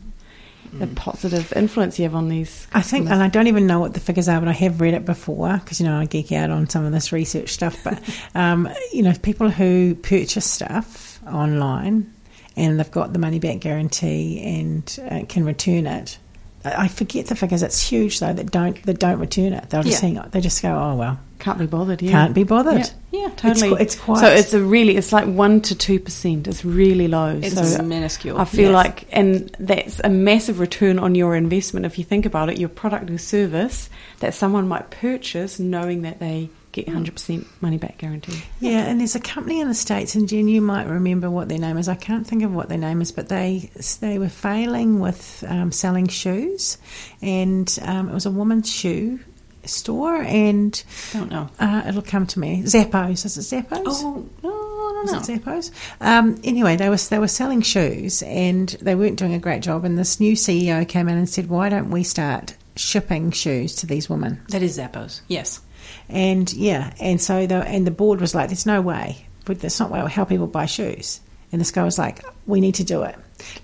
the 0.72 0.86
positive 0.86 1.52
influence 1.54 1.98
you 1.98 2.04
have 2.04 2.14
on 2.14 2.28
these. 2.28 2.66
I 2.72 2.82
think, 2.82 3.10
and 3.10 3.22
I 3.22 3.28
don't 3.28 3.46
even 3.46 3.66
know 3.66 3.80
what 3.80 3.94
the 3.94 4.00
figures 4.00 4.28
are, 4.28 4.38
but 4.40 4.48
I 4.48 4.52
have 4.52 4.80
read 4.80 4.94
it 4.94 5.04
before 5.04 5.58
because 5.58 5.80
you 5.80 5.86
know 5.86 5.98
I 5.98 6.06
geek 6.06 6.32
out 6.32 6.50
on 6.50 6.68
some 6.68 6.84
of 6.84 6.92
this 6.92 7.12
research 7.12 7.50
stuff. 7.50 7.82
But 7.84 8.02
um, 8.34 8.68
you 8.92 9.02
know, 9.02 9.12
people 9.22 9.50
who 9.50 9.94
purchase 9.94 10.46
stuff 10.46 11.20
online 11.26 12.12
and 12.56 12.78
they've 12.78 12.90
got 12.90 13.12
the 13.12 13.18
money 13.18 13.38
back 13.38 13.60
guarantee 13.60 14.40
and 14.42 14.98
uh, 15.10 15.24
can 15.28 15.44
return 15.44 15.86
it. 15.86 16.18
I 16.64 16.84
I 16.84 16.88
forget 16.88 17.26
the 17.26 17.34
figures. 17.36 17.62
It's 17.62 17.80
huge 17.80 18.20
though 18.20 18.32
that 18.32 18.50
don't 18.50 18.82
that 18.84 18.98
don't 18.98 19.18
return 19.18 19.52
it. 19.52 19.70
They'll 19.70 19.82
just 19.82 20.02
Yeah. 20.02 20.20
hang, 20.20 20.30
they 20.30 20.40
just 20.40 20.60
go, 20.62 20.70
oh 20.70 20.96
well, 20.96 21.18
Can't 21.38 21.58
be 21.58 21.66
bothered. 21.66 22.02
Yeah. 22.02 22.10
can't 22.10 22.34
be 22.34 22.42
bothered. 22.44 22.90
Yeah, 23.12 23.20
yeah, 23.22 23.28
totally. 23.36 23.68
qu- 23.68 23.74
it's 23.76 23.94
quite- 23.94 24.20
so. 24.20 24.26
It's 24.28 24.52
a 24.54 24.60
really. 24.62 24.96
It's 24.96 25.12
like 25.12 25.26
one 25.26 25.60
to 25.62 25.74
two 25.76 26.00
percent. 26.00 26.48
It's 26.48 26.64
really 26.64 27.06
low. 27.08 27.38
It's 27.42 27.54
so 27.74 27.82
minuscule. 27.82 28.36
I 28.38 28.44
feel 28.44 28.72
Yes. 28.72 28.74
like, 28.74 29.06
and 29.12 29.54
that's 29.60 30.00
a 30.02 30.08
massive 30.08 30.58
return 30.58 30.98
on 30.98 31.14
your 31.14 31.36
investment 31.36 31.86
if 31.86 31.96
you 31.98 32.04
think 32.04 32.26
about 32.26 32.48
it. 32.50 32.58
Your 32.58 32.68
product 32.68 33.08
or 33.10 33.18
service 33.18 33.88
that 34.20 34.34
someone 34.34 34.66
might 34.66 34.90
purchase, 34.90 35.60
knowing 35.60 36.02
that 36.02 36.18
they 36.18 36.50
get 36.82 36.92
hundred 36.92 37.12
percent 37.14 37.46
money 37.60 37.78
back 37.78 37.98
guarantee. 37.98 38.42
Yeah, 38.60 38.86
and 38.86 39.00
there's 39.00 39.14
a 39.14 39.20
company 39.20 39.60
in 39.60 39.68
the 39.68 39.74
states, 39.74 40.14
and 40.14 40.28
Jen, 40.28 40.48
you 40.48 40.60
might 40.60 40.86
remember 40.86 41.30
what 41.30 41.48
their 41.48 41.58
name 41.58 41.76
is. 41.78 41.88
I 41.88 41.94
can't 41.94 42.26
think 42.26 42.42
of 42.42 42.52
what 42.52 42.68
their 42.68 42.78
name 42.78 43.00
is, 43.00 43.12
but 43.12 43.28
they 43.28 43.70
they 44.00 44.18
were 44.18 44.28
failing 44.28 45.00
with 45.00 45.44
um, 45.48 45.72
selling 45.72 46.08
shoes, 46.08 46.78
and 47.22 47.78
um, 47.82 48.08
it 48.08 48.14
was 48.14 48.26
a 48.26 48.30
woman's 48.30 48.70
shoe 48.70 49.18
store, 49.64 50.22
and 50.22 50.82
Don't 51.12 51.30
know. 51.30 51.48
uh, 51.60 51.82
it'll 51.86 52.00
come 52.02 52.26
to 52.26 52.38
me. 52.40 52.62
Zappos, 52.62 53.24
is 53.26 53.36
it 53.36 53.64
Zappos? 53.68 53.82
Oh, 53.86 54.26
no, 54.42 54.48
I 54.50 55.02
Was 55.02 55.10
don't 55.12 55.28
know. 55.28 55.34
it 55.34 55.42
Zappos? 55.44 55.70
Um, 56.00 56.40
anyway, 56.42 56.76
they 56.76 56.88
were 56.88 56.96
they 56.96 57.18
were 57.18 57.28
selling 57.28 57.60
shoes, 57.62 58.22
and 58.22 58.68
they 58.80 58.94
weren't 58.94 59.18
doing 59.18 59.34
a 59.34 59.38
great 59.38 59.62
job. 59.62 59.84
And 59.84 59.98
this 59.98 60.20
new 60.20 60.32
CEO 60.34 60.88
came 60.88 61.08
in 61.08 61.18
and 61.18 61.28
said, 61.28 61.48
"Why 61.48 61.68
don't 61.68 61.90
we 61.90 62.02
start 62.02 62.54
shipping 62.76 63.30
shoes 63.30 63.74
to 63.76 63.86
these 63.86 64.08
women?" 64.08 64.40
That 64.48 64.62
is 64.62 64.78
Zappos. 64.78 65.20
Yes. 65.28 65.60
And 66.08 66.52
yeah, 66.52 66.92
and 67.00 67.20
so 67.20 67.46
the 67.46 67.56
and 67.56 67.86
the 67.86 67.90
board 67.90 68.20
was 68.20 68.34
like, 68.34 68.48
"There's 68.48 68.66
no 68.66 68.80
way, 68.80 69.26
but 69.44 69.60
that's 69.60 69.80
not 69.80 69.90
way 69.90 70.00
how 70.10 70.24
people 70.24 70.46
buy 70.46 70.66
shoes." 70.66 71.20
And 71.52 71.60
this 71.60 71.70
guy 71.70 71.84
was 71.84 71.98
like, 71.98 72.24
"We 72.46 72.60
need 72.60 72.74
to 72.76 72.84
do 72.84 73.02
it. 73.02 73.14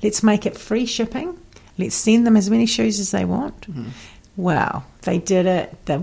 Let's 0.02 0.22
make 0.22 0.46
it 0.46 0.56
free 0.56 0.86
shipping. 0.86 1.38
Let's 1.78 1.94
send 1.94 2.26
them 2.26 2.36
as 2.36 2.50
many 2.50 2.66
shoes 2.66 3.00
as 3.00 3.10
they 3.10 3.24
want." 3.24 3.62
Mm-hmm. 3.62 3.88
Wow, 4.36 4.82
they 5.02 5.18
did 5.18 5.46
it. 5.46 5.86
They 5.86 5.96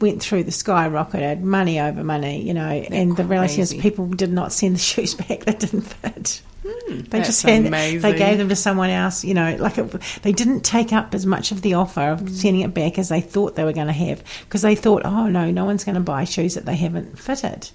went 0.00 0.20
through 0.20 0.44
the 0.44 0.50
skyrocketed, 0.50 1.40
money 1.40 1.80
over 1.80 2.04
money, 2.04 2.42
you 2.42 2.52
know. 2.52 2.68
and 2.68 3.16
the 3.16 3.24
reality 3.24 3.62
is, 3.62 3.72
people 3.72 4.06
did 4.08 4.30
not 4.30 4.52
send 4.52 4.74
the 4.74 4.78
shoes 4.92 5.14
back; 5.14 5.44
they 5.44 5.54
didn't 5.54 5.82
fit. 5.82 6.42
Hmm, 6.68 7.00
they 7.00 7.20
just 7.20 7.42
hand, 7.42 7.72
they 7.72 8.14
gave 8.14 8.36
them 8.36 8.50
to 8.50 8.56
someone 8.56 8.90
else. 8.90 9.24
You 9.24 9.32
know, 9.32 9.56
like 9.58 9.78
it, 9.78 9.90
they 10.22 10.32
didn't 10.32 10.62
take 10.62 10.92
up 10.92 11.14
as 11.14 11.24
much 11.24 11.50
of 11.50 11.62
the 11.62 11.74
offer 11.74 12.00
of 12.00 12.20
hmm. 12.20 12.28
sending 12.28 12.62
it 12.62 12.74
back 12.74 12.98
as 12.98 13.08
they 13.08 13.20
thought 13.20 13.54
they 13.54 13.64
were 13.64 13.72
going 13.72 13.86
to 13.86 13.92
have 13.92 14.22
because 14.44 14.62
they 14.62 14.74
thought, 14.74 15.02
oh 15.04 15.28
no, 15.28 15.50
no 15.50 15.64
one's 15.64 15.84
going 15.84 15.94
to 15.94 16.00
buy 16.00 16.24
shoes 16.24 16.54
that 16.54 16.66
they 16.66 16.76
haven't 16.76 17.18
fitted, 17.18 17.70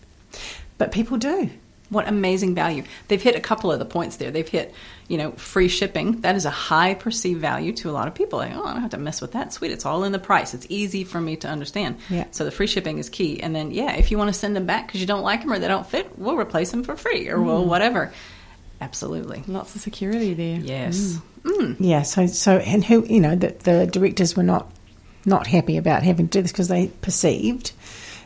but 0.78 0.92
people 0.92 1.18
do. 1.18 1.50
What 1.90 2.08
amazing 2.08 2.56
value. 2.56 2.84
They've 3.08 3.22
hit 3.22 3.36
a 3.36 3.40
couple 3.40 3.72
of 3.72 3.78
the 3.78 3.86
points 3.86 4.16
there. 4.16 4.32
They've 4.32 4.48
hit, 4.48 4.74
you 5.08 5.18
know, 5.18 5.32
free 5.34 5.68
shipping. 5.68 6.22
That 6.22 6.36
is 6.36 6.46
a 6.46 6.50
high 6.50 6.96
perceived 6.96 7.40
value 7.40 7.72
to 7.74 7.90
a 7.90 7.92
lot 7.92 8.08
of 8.08 8.16
people. 8.16 8.40
Like, 8.40 8.54
oh, 8.56 8.64
I 8.64 8.74
don't 8.74 8.82
have 8.82 8.92
to 8.92 8.98
mess 8.98 9.22
with 9.22 9.34
that. 9.34 9.54
Sweet. 9.54 9.72
It's 9.72 9.86
all 9.86 10.04
in 10.04 10.12
the 10.12 10.18
price. 10.18 10.56
It's 10.56 10.66
easy 10.70 11.04
for 11.04 11.22
me 11.22 11.36
to 11.38 11.48
understand. 11.48 11.98
Yeah. 12.10 12.26
So 12.32 12.46
the 12.46 12.52
free 12.52 12.66
shipping 12.66 12.98
is 12.98 13.10
key. 13.10 13.44
And 13.44 13.56
then, 13.56 13.70
yeah, 13.70 13.94
if 13.96 14.10
you 14.10 14.18
want 14.18 14.30
to 14.30 14.34
send 14.34 14.56
them 14.56 14.66
back 14.66 14.88
because 14.88 15.02
you 15.02 15.08
don't 15.08 15.22
like 15.22 15.42
them 15.42 15.52
or 15.52 15.60
they 15.60 15.68
don't 15.68 15.86
fit, 15.86 16.18
we'll 16.18 16.38
replace 16.38 16.72
them 16.72 16.84
for 16.84 16.96
free 16.96 17.30
or 17.30 17.40
we'll 17.40 17.62
hmm. 17.62 17.70
whatever. 17.70 18.12
Absolutely. 18.84 19.44
Lots 19.48 19.76
of 19.76 19.82
security 19.82 20.34
there. 20.34 20.60
Yes. 20.60 21.20
Mm. 21.44 21.52
Mm. 21.58 21.76
Yeah. 21.80 22.02
So 22.02 22.28
so 22.28 22.58
and 22.58 22.84
who 22.84 23.06
you 23.06 23.22
know 23.22 23.36
that 23.36 23.62
the 23.62 23.88
directors 23.88 24.36
were 24.36 24.44
not 24.44 24.70
not 25.26 25.48
happy 25.48 25.78
about 25.78 26.04
having 26.04 26.28
to 26.28 26.38
do 26.38 26.42
this 26.42 26.52
because 26.52 26.68
they 26.68 26.88
perceived 27.02 27.72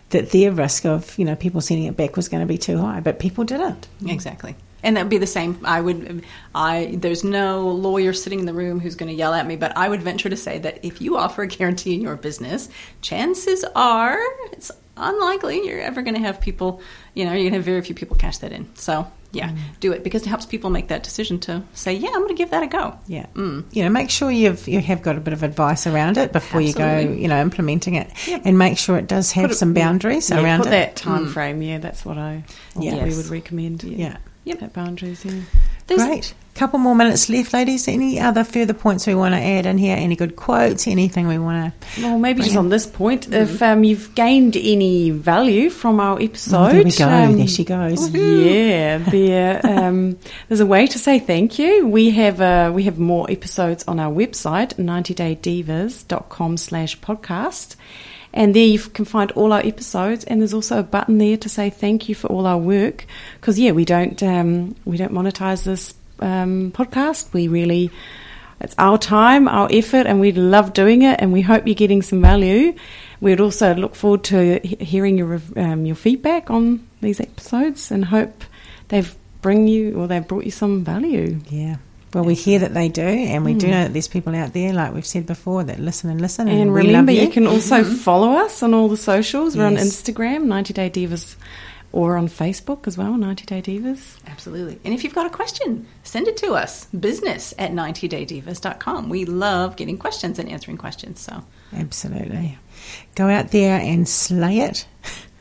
that 0.10 0.32
their 0.32 0.52
risk 0.52 0.86
of 0.86 1.18
you 1.20 1.26
know 1.26 1.36
people 1.36 1.62
sending 1.62 1.86
it 1.86 1.96
back 1.96 2.16
was 2.16 2.28
going 2.28 2.42
to 2.42 2.48
be 2.48 2.58
too 2.58 2.78
high, 2.78 3.00
but 3.00 3.20
people 3.20 3.44
didn't. 3.44 3.88
Exactly. 4.06 4.56
And 4.84 4.96
that 4.96 5.04
would 5.04 5.10
be 5.10 5.18
the 5.18 5.28
same. 5.28 5.60
I 5.66 5.82
would, 5.82 6.24
I 6.54 6.96
there's 6.98 7.24
no 7.24 7.70
lawyer 7.70 8.14
sitting 8.14 8.40
in 8.40 8.46
the 8.46 8.54
room 8.54 8.80
who's 8.80 8.96
going 8.96 9.10
to 9.10 9.16
yell 9.16 9.34
at 9.34 9.46
me, 9.46 9.56
but 9.56 9.76
I 9.76 9.90
would 9.90 10.02
venture 10.02 10.30
to 10.30 10.38
say 10.38 10.60
that 10.60 10.84
if 10.84 11.02
you 11.02 11.18
offer 11.18 11.44
a 11.44 11.48
guarantee 11.48 11.94
in 11.96 12.02
your 12.02 12.16
business, 12.16 12.70
chances 13.02 13.64
are 13.76 14.20
it's 14.52 14.72
unlikely 14.96 15.66
you're 15.66 15.82
ever 15.82 16.02
going 16.02 16.16
to 16.16 16.22
have 16.22 16.42
people, 16.42 16.82
you 17.14 17.26
know, 17.26 17.32
you're 17.32 17.42
going 17.42 17.54
to 17.54 17.58
have 17.58 17.66
very 17.66 17.82
few 17.82 17.96
people 17.96 18.18
cash 18.18 18.38
that 18.40 18.52
in. 18.52 18.70
So 18.76 19.12
yeah, 19.32 19.56
do 19.80 19.92
it 19.92 20.04
because 20.04 20.22
it 20.24 20.28
helps 20.30 20.46
people 20.46 20.70
make 20.70 20.88
that 20.88 21.04
decision 21.04 21.40
to 21.42 21.62
say, 21.74 21.94
yeah, 21.94 22.10
I'm 22.10 22.22
going 22.22 22.30
to 22.30 22.34
give 22.34 22.50
that 22.52 22.64
a 22.64 22.68
go. 22.68 22.98
Yeah. 23.08 23.26
Mm. 23.34 23.66
You 23.72 23.84
know, 23.84 23.90
make 23.90 24.10
sure 24.10 24.32
you've 24.32 24.68
you 24.68 24.80
have 24.80 25.02
got 25.02 25.18
a 25.18 25.20
bit 25.20 25.34
of 25.34 25.44
advice 25.44 25.86
around 25.86 26.18
it 26.18 26.32
before 26.32 26.62
you 26.62 26.74
go, 26.74 26.98
you 27.00 27.28
know, 27.28 27.40
implementing 27.42 27.96
it, 27.96 28.12
and 28.46 28.58
make 28.58 28.78
sure 28.78 28.98
it 28.98 29.08
does 29.08 29.32
have 29.34 29.54
some 29.54 29.74
boundaries 29.74 30.30
Yeah, 30.30 30.42
around 30.44 30.60
put 30.60 30.68
it. 30.68 30.72
that 30.72 30.96
time 30.96 31.28
frame. 31.28 31.62
Yeah, 31.62 31.78
that's 31.80 32.06
what 32.06 32.18
I 32.18 32.44
Yeah. 32.80 33.04
we 33.04 33.16
would 33.16 33.28
recommend. 33.28 33.84
Yeah. 33.84 34.18
Yep. 34.46 34.60
That 34.60 34.74
boundaries. 34.74 35.26
Yeah. 35.26 35.42
There's- 35.88 36.06
Great. 36.06 36.34
Couple 36.58 36.80
more 36.80 36.96
minutes 36.96 37.30
left, 37.30 37.54
ladies. 37.54 37.88
Any 37.88 38.20
other 38.20 38.44
further 38.44 38.74
points 38.74 39.06
we 39.06 39.14
want 39.14 39.36
to 39.36 39.40
add 39.40 39.68
in 39.68 39.78
here? 39.78 39.96
Any 39.96 40.16
good 40.16 40.36
quotes? 40.36 40.88
Anything 40.88 41.28
we 41.28 41.38
want 41.38 41.72
to? 41.96 42.02
Well, 42.02 42.18
maybe 42.18 42.42
just 42.42 42.56
on 42.56 42.70
this 42.70 42.88
point, 42.88 43.28
Mm-hmm. 43.30 43.34
if 43.34 43.62
um, 43.62 43.84
you've 43.84 44.16
gained 44.16 44.58
any 44.58 45.12
value 45.12 45.70
from 45.70 46.00
our 46.00 46.20
episode, 46.20 46.58
Oh, 46.70 46.74
there 46.74 46.84
we 46.84 46.92
go. 46.92 47.08
um, 47.08 47.38
there 47.38 47.48
she 47.48 47.64
goes. 47.64 48.10
Yeah, 48.10 48.98
there. 48.98 49.62
Um, 49.64 50.18
there's 50.48 50.60
a 50.60 50.66
way 50.66 50.88
to 50.88 50.98
say 50.98 51.20
thank 51.20 51.60
you. 51.60 51.86
We 51.88 52.10
have 52.10 52.42
uh, 52.42 52.72
we 52.74 52.84
have 52.84 52.98
more 52.98 53.30
episodes 53.30 53.84
on 53.88 54.00
our 54.00 54.12
website, 54.12 54.74
90daydivas.com 54.78 56.58
slash 56.58 57.00
podcast. 57.02 57.76
And 58.34 58.56
there 58.56 58.66
you 58.66 58.80
can 58.80 59.06
find 59.06 59.32
all 59.34 59.54
our 59.54 59.62
episodes, 59.62 60.24
and 60.26 60.42
there's 60.42 60.54
also 60.56 60.80
a 60.80 60.84
button 60.84 61.20
there 61.20 61.38
to 61.38 61.50
say 61.50 61.70
thank 61.70 62.10
you 62.10 62.16
for 62.16 62.28
all 62.28 62.48
our 62.48 62.58
work. 62.58 63.06
Because 63.40 63.60
yeah, 63.60 63.72
we 63.74 63.86
don't 63.86 64.22
um, 64.24 64.76
we 64.86 64.98
don't 64.98 65.14
monetize 65.14 65.64
this 65.64 65.94
um, 66.20 66.72
podcast. 66.72 67.34
We 67.34 67.48
really 67.48 67.92
it's 68.60 68.74
our 68.80 68.98
time, 68.98 69.48
our 69.48 69.68
effort, 69.72 70.08
and 70.08 70.20
we 70.20 70.32
love 70.32 70.74
doing 70.74 71.04
it. 71.04 71.20
And 71.20 71.32
we 71.32 71.42
hope 71.42 71.68
you're 71.68 71.76
getting 71.76 72.02
some 72.02 72.22
value. 72.22 72.74
We'd 73.22 73.40
also 73.40 73.76
look 73.76 73.96
forward 73.96 74.24
to 74.26 74.60
he- 74.64 74.84
hearing 74.84 75.18
your 75.18 75.42
um, 75.56 75.86
your 75.86 75.96
feedback 75.96 76.50
on 76.50 76.88
these 77.02 77.20
episodes, 77.20 77.92
and 77.92 78.06
hope 78.06 78.44
they've 78.88 79.14
bring 79.42 79.68
you 79.68 79.94
or 80.00 80.08
they've 80.08 80.28
brought 80.28 80.46
you 80.46 80.52
some 80.52 80.84
value. 80.84 81.40
Yeah. 81.50 81.78
Well, 82.14 82.24
we 82.24 82.36
hear 82.36 82.60
that 82.60 82.74
they 82.74 82.88
do, 82.90 83.02
and 83.04 83.44
we 83.46 83.54
do 83.54 83.68
know 83.68 83.84
that 83.84 83.94
there's 83.94 84.08
people 84.08 84.34
out 84.34 84.54
there, 84.54 84.72
like 84.74 84.94
we've 84.94 85.06
said 85.06 85.28
before, 85.28 85.66
that 85.66 85.78
listen 85.78 86.10
and 86.10 86.22
listen. 86.22 86.48
And, 86.48 86.58
And 86.62 86.74
we 86.74 86.88
remember, 86.88 87.12
love 87.12 87.22
you. 87.22 87.30
can 87.30 87.46
also 87.46 87.84
follow 87.84 88.32
us 88.38 88.64
on 88.64 88.74
all 88.74 88.88
the 88.88 88.98
socials. 88.98 89.58
We're 89.58 89.66
on 89.66 89.76
Instagram, 89.76 90.46
90 90.46 90.74
Day 90.74 90.90
Divas, 90.90 91.36
or 91.92 92.18
on 92.18 92.28
Facebook 92.28 92.88
as 92.88 92.98
well, 92.98 93.18
90 93.18 93.46
Day 93.46 93.62
Divas. 93.62 94.18
Absolutely. 94.28 94.80
And 94.84 94.94
if 94.94 95.04
you've 95.04 95.16
got 95.16 95.26
a 95.26 95.30
question, 95.30 95.88
send 96.04 96.28
it 96.28 96.38
to 96.38 96.54
us. 96.54 96.86
Business 96.86 97.54
at 97.58 97.72
90daydivas.com. 97.72 99.10
We 99.10 99.26
love 99.26 99.76
getting 99.76 99.98
questions 99.98 100.38
and 100.40 100.50
answering 100.50 100.78
questions. 100.78 101.20
So 101.20 101.44
Absolutely. 101.74 102.58
Go 103.16 103.28
out 103.28 103.52
there 103.52 103.80
and 103.80 104.08
slay 104.08 104.60
it. 104.60 104.86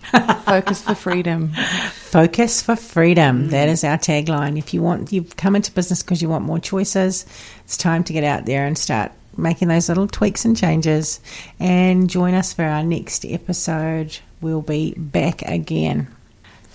Focus 0.44 0.82
for 0.82 0.94
freedom. 0.94 1.52
Focus 1.92 2.62
for 2.62 2.76
freedom. 2.76 3.46
Mm. 3.46 3.50
That 3.50 3.68
is 3.68 3.82
our 3.84 3.98
tagline. 3.98 4.56
If 4.56 4.72
you 4.72 4.82
want, 4.82 5.12
you've 5.12 5.36
come 5.36 5.56
into 5.56 5.72
business 5.72 6.02
because 6.02 6.22
you 6.22 6.28
want 6.28 6.44
more 6.44 6.60
choices. 6.60 7.26
It's 7.64 7.76
time 7.76 8.04
to 8.04 8.12
get 8.12 8.24
out 8.24 8.46
there 8.46 8.66
and 8.66 8.78
start 8.78 9.12
making 9.36 9.68
those 9.68 9.88
little 9.88 10.06
tweaks 10.06 10.44
and 10.44 10.56
changes. 10.56 11.20
And 11.58 12.08
join 12.08 12.34
us 12.34 12.52
for 12.52 12.64
our 12.64 12.84
next 12.84 13.24
episode. 13.24 14.16
We'll 14.40 14.62
be 14.62 14.94
back 14.96 15.42
again. 15.42 16.08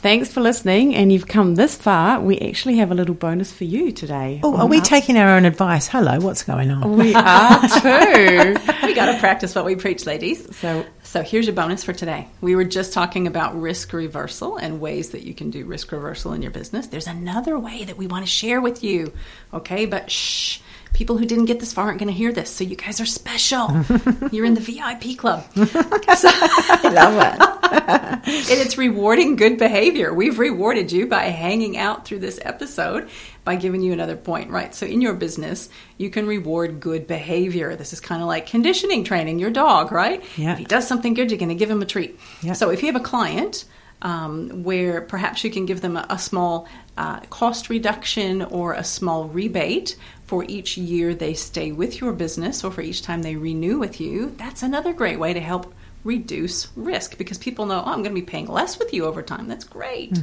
Thanks 0.01 0.33
for 0.33 0.41
listening, 0.41 0.95
and 0.95 1.13
you've 1.13 1.27
come 1.27 1.53
this 1.53 1.75
far. 1.75 2.19
We 2.19 2.39
actually 2.39 2.77
have 2.77 2.89
a 2.89 2.95
little 2.95 3.13
bonus 3.13 3.51
for 3.53 3.65
you 3.65 3.91
today. 3.91 4.39
Oh, 4.43 4.57
are 4.57 4.65
we 4.65 4.79
our- 4.79 4.83
taking 4.83 5.15
our 5.15 5.29
own 5.35 5.45
advice? 5.45 5.87
Hello, 5.87 6.19
what's 6.19 6.41
going 6.41 6.71
on? 6.71 6.97
We 6.97 7.13
are 7.13 7.59
too. 7.79 8.55
we 8.83 8.95
got 8.95 9.11
to 9.13 9.17
practice 9.19 9.53
what 9.53 9.63
we 9.63 9.75
preach, 9.75 10.07
ladies. 10.07 10.55
So 10.57 10.83
So 11.03 11.21
here's 11.21 11.45
your 11.45 11.55
bonus 11.55 11.83
for 11.83 11.93
today. 11.93 12.27
We 12.41 12.55
were 12.55 12.63
just 12.63 12.93
talking 12.93 13.27
about 13.27 13.59
risk 13.61 13.93
reversal 13.93 14.57
and 14.57 14.81
ways 14.81 15.11
that 15.11 15.21
you 15.21 15.35
can 15.35 15.51
do 15.51 15.65
risk 15.65 15.91
reversal 15.91 16.33
in 16.33 16.41
your 16.41 16.51
business. 16.51 16.87
There's 16.87 17.05
another 17.07 17.59
way 17.59 17.83
that 17.83 17.95
we 17.97 18.07
want 18.07 18.25
to 18.25 18.31
share 18.31 18.59
with 18.59 18.83
you. 18.83 19.13
Okay, 19.53 19.85
but 19.85 20.09
shh. 20.09 20.61
People 20.93 21.17
who 21.17 21.25
didn't 21.25 21.45
get 21.45 21.59
this 21.59 21.73
far 21.73 21.85
aren't 21.85 21.99
going 21.99 22.07
to 22.07 22.13
hear 22.13 22.31
this, 22.31 22.49
so 22.49 22.63
you 22.63 22.75
guys 22.75 22.99
are 22.99 23.05
special. 23.05 23.69
You're 24.31 24.45
in 24.45 24.53
the 24.53 24.61
VIP 24.61 25.17
club. 25.17 25.45
I 25.55 26.91
love 26.93 27.15
it. 27.17 27.61
and 27.71 28.59
it's 28.59 28.77
rewarding 28.77 29.35
good 29.35 29.57
behavior. 29.57 30.13
We've 30.13 30.37
rewarded 30.37 30.91
you 30.91 31.07
by 31.07 31.23
hanging 31.23 31.77
out 31.77 32.05
through 32.05 32.19
this 32.19 32.39
episode 32.43 33.09
by 33.43 33.55
giving 33.55 33.81
you 33.81 33.93
another 33.93 34.15
point, 34.15 34.51
right? 34.51 34.75
So 34.75 34.85
in 34.85 35.01
your 35.01 35.13
business, 35.13 35.69
you 35.97 36.09
can 36.09 36.27
reward 36.27 36.79
good 36.79 37.07
behavior. 37.07 37.75
This 37.75 37.93
is 37.93 37.99
kind 37.99 38.21
of 38.21 38.27
like 38.27 38.45
conditioning 38.45 39.03
training 39.03 39.39
your 39.39 39.49
dog, 39.49 39.91
right? 39.91 40.23
Yeah. 40.37 40.53
If 40.53 40.59
he 40.59 40.65
does 40.65 40.87
something 40.87 41.13
good, 41.13 41.31
you're 41.31 41.39
going 41.39 41.49
to 41.49 41.55
give 41.55 41.69
him 41.69 41.81
a 41.81 41.85
treat. 41.85 42.19
Yeah. 42.41 42.53
So 42.53 42.69
if 42.69 42.81
you 42.83 42.91
have 42.91 43.01
a 43.01 43.03
client 43.03 43.65
um, 44.01 44.63
where 44.63 45.01
perhaps 45.01 45.43
you 45.43 45.51
can 45.51 45.65
give 45.65 45.81
them 45.81 45.95
a, 45.97 46.05
a 46.09 46.17
small 46.19 46.67
uh, 46.97 47.19
cost 47.29 47.69
reduction 47.69 48.41
or 48.43 48.73
a 48.73 48.83
small 48.83 49.25
rebate 49.25 49.95
for 50.25 50.43
each 50.47 50.77
year 50.77 51.13
they 51.13 51.33
stay 51.33 51.71
with 51.71 51.99
your 52.01 52.13
business 52.13 52.63
or 52.63 52.71
for 52.71 52.81
each 52.81 53.01
time 53.01 53.21
they 53.21 53.35
renew 53.35 53.77
with 53.79 53.99
you, 53.99 54.33
that's 54.37 54.63
another 54.63 54.93
great 54.93 55.19
way 55.19 55.33
to 55.33 55.39
help 55.41 55.73
reduce 56.03 56.67
risk 56.75 57.17
because 57.17 57.37
people 57.37 57.65
know, 57.65 57.83
oh, 57.85 57.91
I'm 57.91 58.01
going 58.01 58.15
to 58.15 58.21
be 58.21 58.21
paying 58.23 58.47
less 58.47 58.79
with 58.79 58.93
you 58.93 59.05
over 59.05 59.21
time. 59.21 59.47
That's 59.47 59.65
great. 59.65 60.17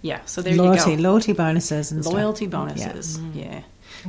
Yeah, 0.00 0.20
so 0.24 0.42
there 0.42 0.54
loyalty, 0.56 0.92
you 0.92 0.96
go. 0.96 1.02
loyalty 1.02 1.32
bonuses 1.32 1.92
and 1.92 2.02
stuff. 2.02 2.12
Loyalty 2.14 2.46
bonuses. 2.48 3.20
Yeah. 3.34 3.62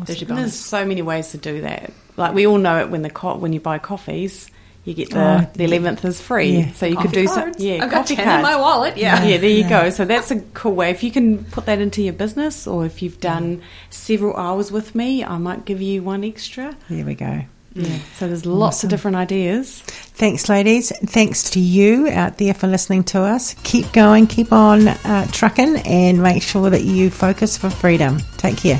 There's 0.06 0.21
your 0.21 0.30
And 0.30 0.38
there's 0.39 0.52
bonus. 0.54 0.60
so 0.60 0.86
many 0.86 1.02
ways 1.04 1.32
to 1.32 1.38
do 1.38 1.62
that. 1.62 1.91
Like 2.17 2.34
we 2.34 2.47
all 2.47 2.58
know 2.58 2.80
it 2.80 2.89
when 2.89 3.04
the 3.04 3.10
co- 3.12 3.36
when 3.38 3.54
you 3.54 3.60
buy 3.60 3.78
coffees, 3.80 4.49
you 4.86 4.93
get 4.93 5.10
the 5.12 5.19
Oh, 5.19 5.48
the 5.54 5.63
eleventh 5.63 6.04
is 6.06 6.19
free. 6.22 6.50
yeah. 6.58 6.72
So 6.74 6.86
you 6.86 6.96
could 6.98 7.06
Coffee 7.06 7.22
do 7.22 7.28
so, 7.28 7.34
cards. 7.36 7.63
yeah, 7.63 7.84
I've 7.84 7.91
got 7.91 8.06
10 8.08 8.17
cards. 8.17 8.36
in 8.36 8.41
my 8.41 8.56
wallet. 8.58 8.98
Yeah. 8.98 9.24
Yeah, 9.24 9.38
there 9.38 9.50
you 9.50 9.67
go. 9.67 9.89
So 9.89 10.06
that's 10.06 10.30
a 10.32 10.41
cool 10.54 10.74
way. 10.76 10.89
If 10.91 11.04
you 11.04 11.12
can 11.12 11.43
put 11.46 11.65
that 11.67 11.80
into 11.80 12.02
your 12.02 12.13
business, 12.13 12.67
or 12.67 12.86
if 12.86 13.02
you've 13.02 13.19
done 13.19 13.62
several 13.89 14.36
hours 14.36 14.72
with 14.72 14.93
me, 14.96 15.24
I 15.24 15.38
might 15.38 15.65
give 15.65 15.82
you 15.82 16.04
one 16.04 16.24
extra. 16.24 16.76
There 16.89 17.06
we 17.06 17.15
go. 17.15 17.41
Yeah. 17.76 17.98
So 18.17 18.28
there's 18.28 18.46
lots 18.46 18.78
Awesome. 18.78 18.88
of 18.88 18.91
different 18.91 19.17
ideas. 19.17 19.82
Thanks, 19.82 20.48
ladies. 20.48 20.91
Thanks 21.08 21.50
to 21.52 21.60
you 21.60 22.08
out 22.10 22.38
there 22.38 22.54
for 22.54 22.67
listening 22.67 23.04
to 23.06 23.22
us. 23.22 23.56
Keep 23.63 23.93
going, 23.93 24.28
keep 24.28 24.52
on 24.54 24.89
uh, 24.89 25.28
trucking, 25.32 25.78
and 25.78 26.22
make 26.22 26.43
sure 26.43 26.69
that 26.69 26.84
you 26.84 27.10
focus 27.10 27.58
for 27.58 27.72
freedom. 27.72 28.19
Take 28.38 28.58
care. 28.58 28.80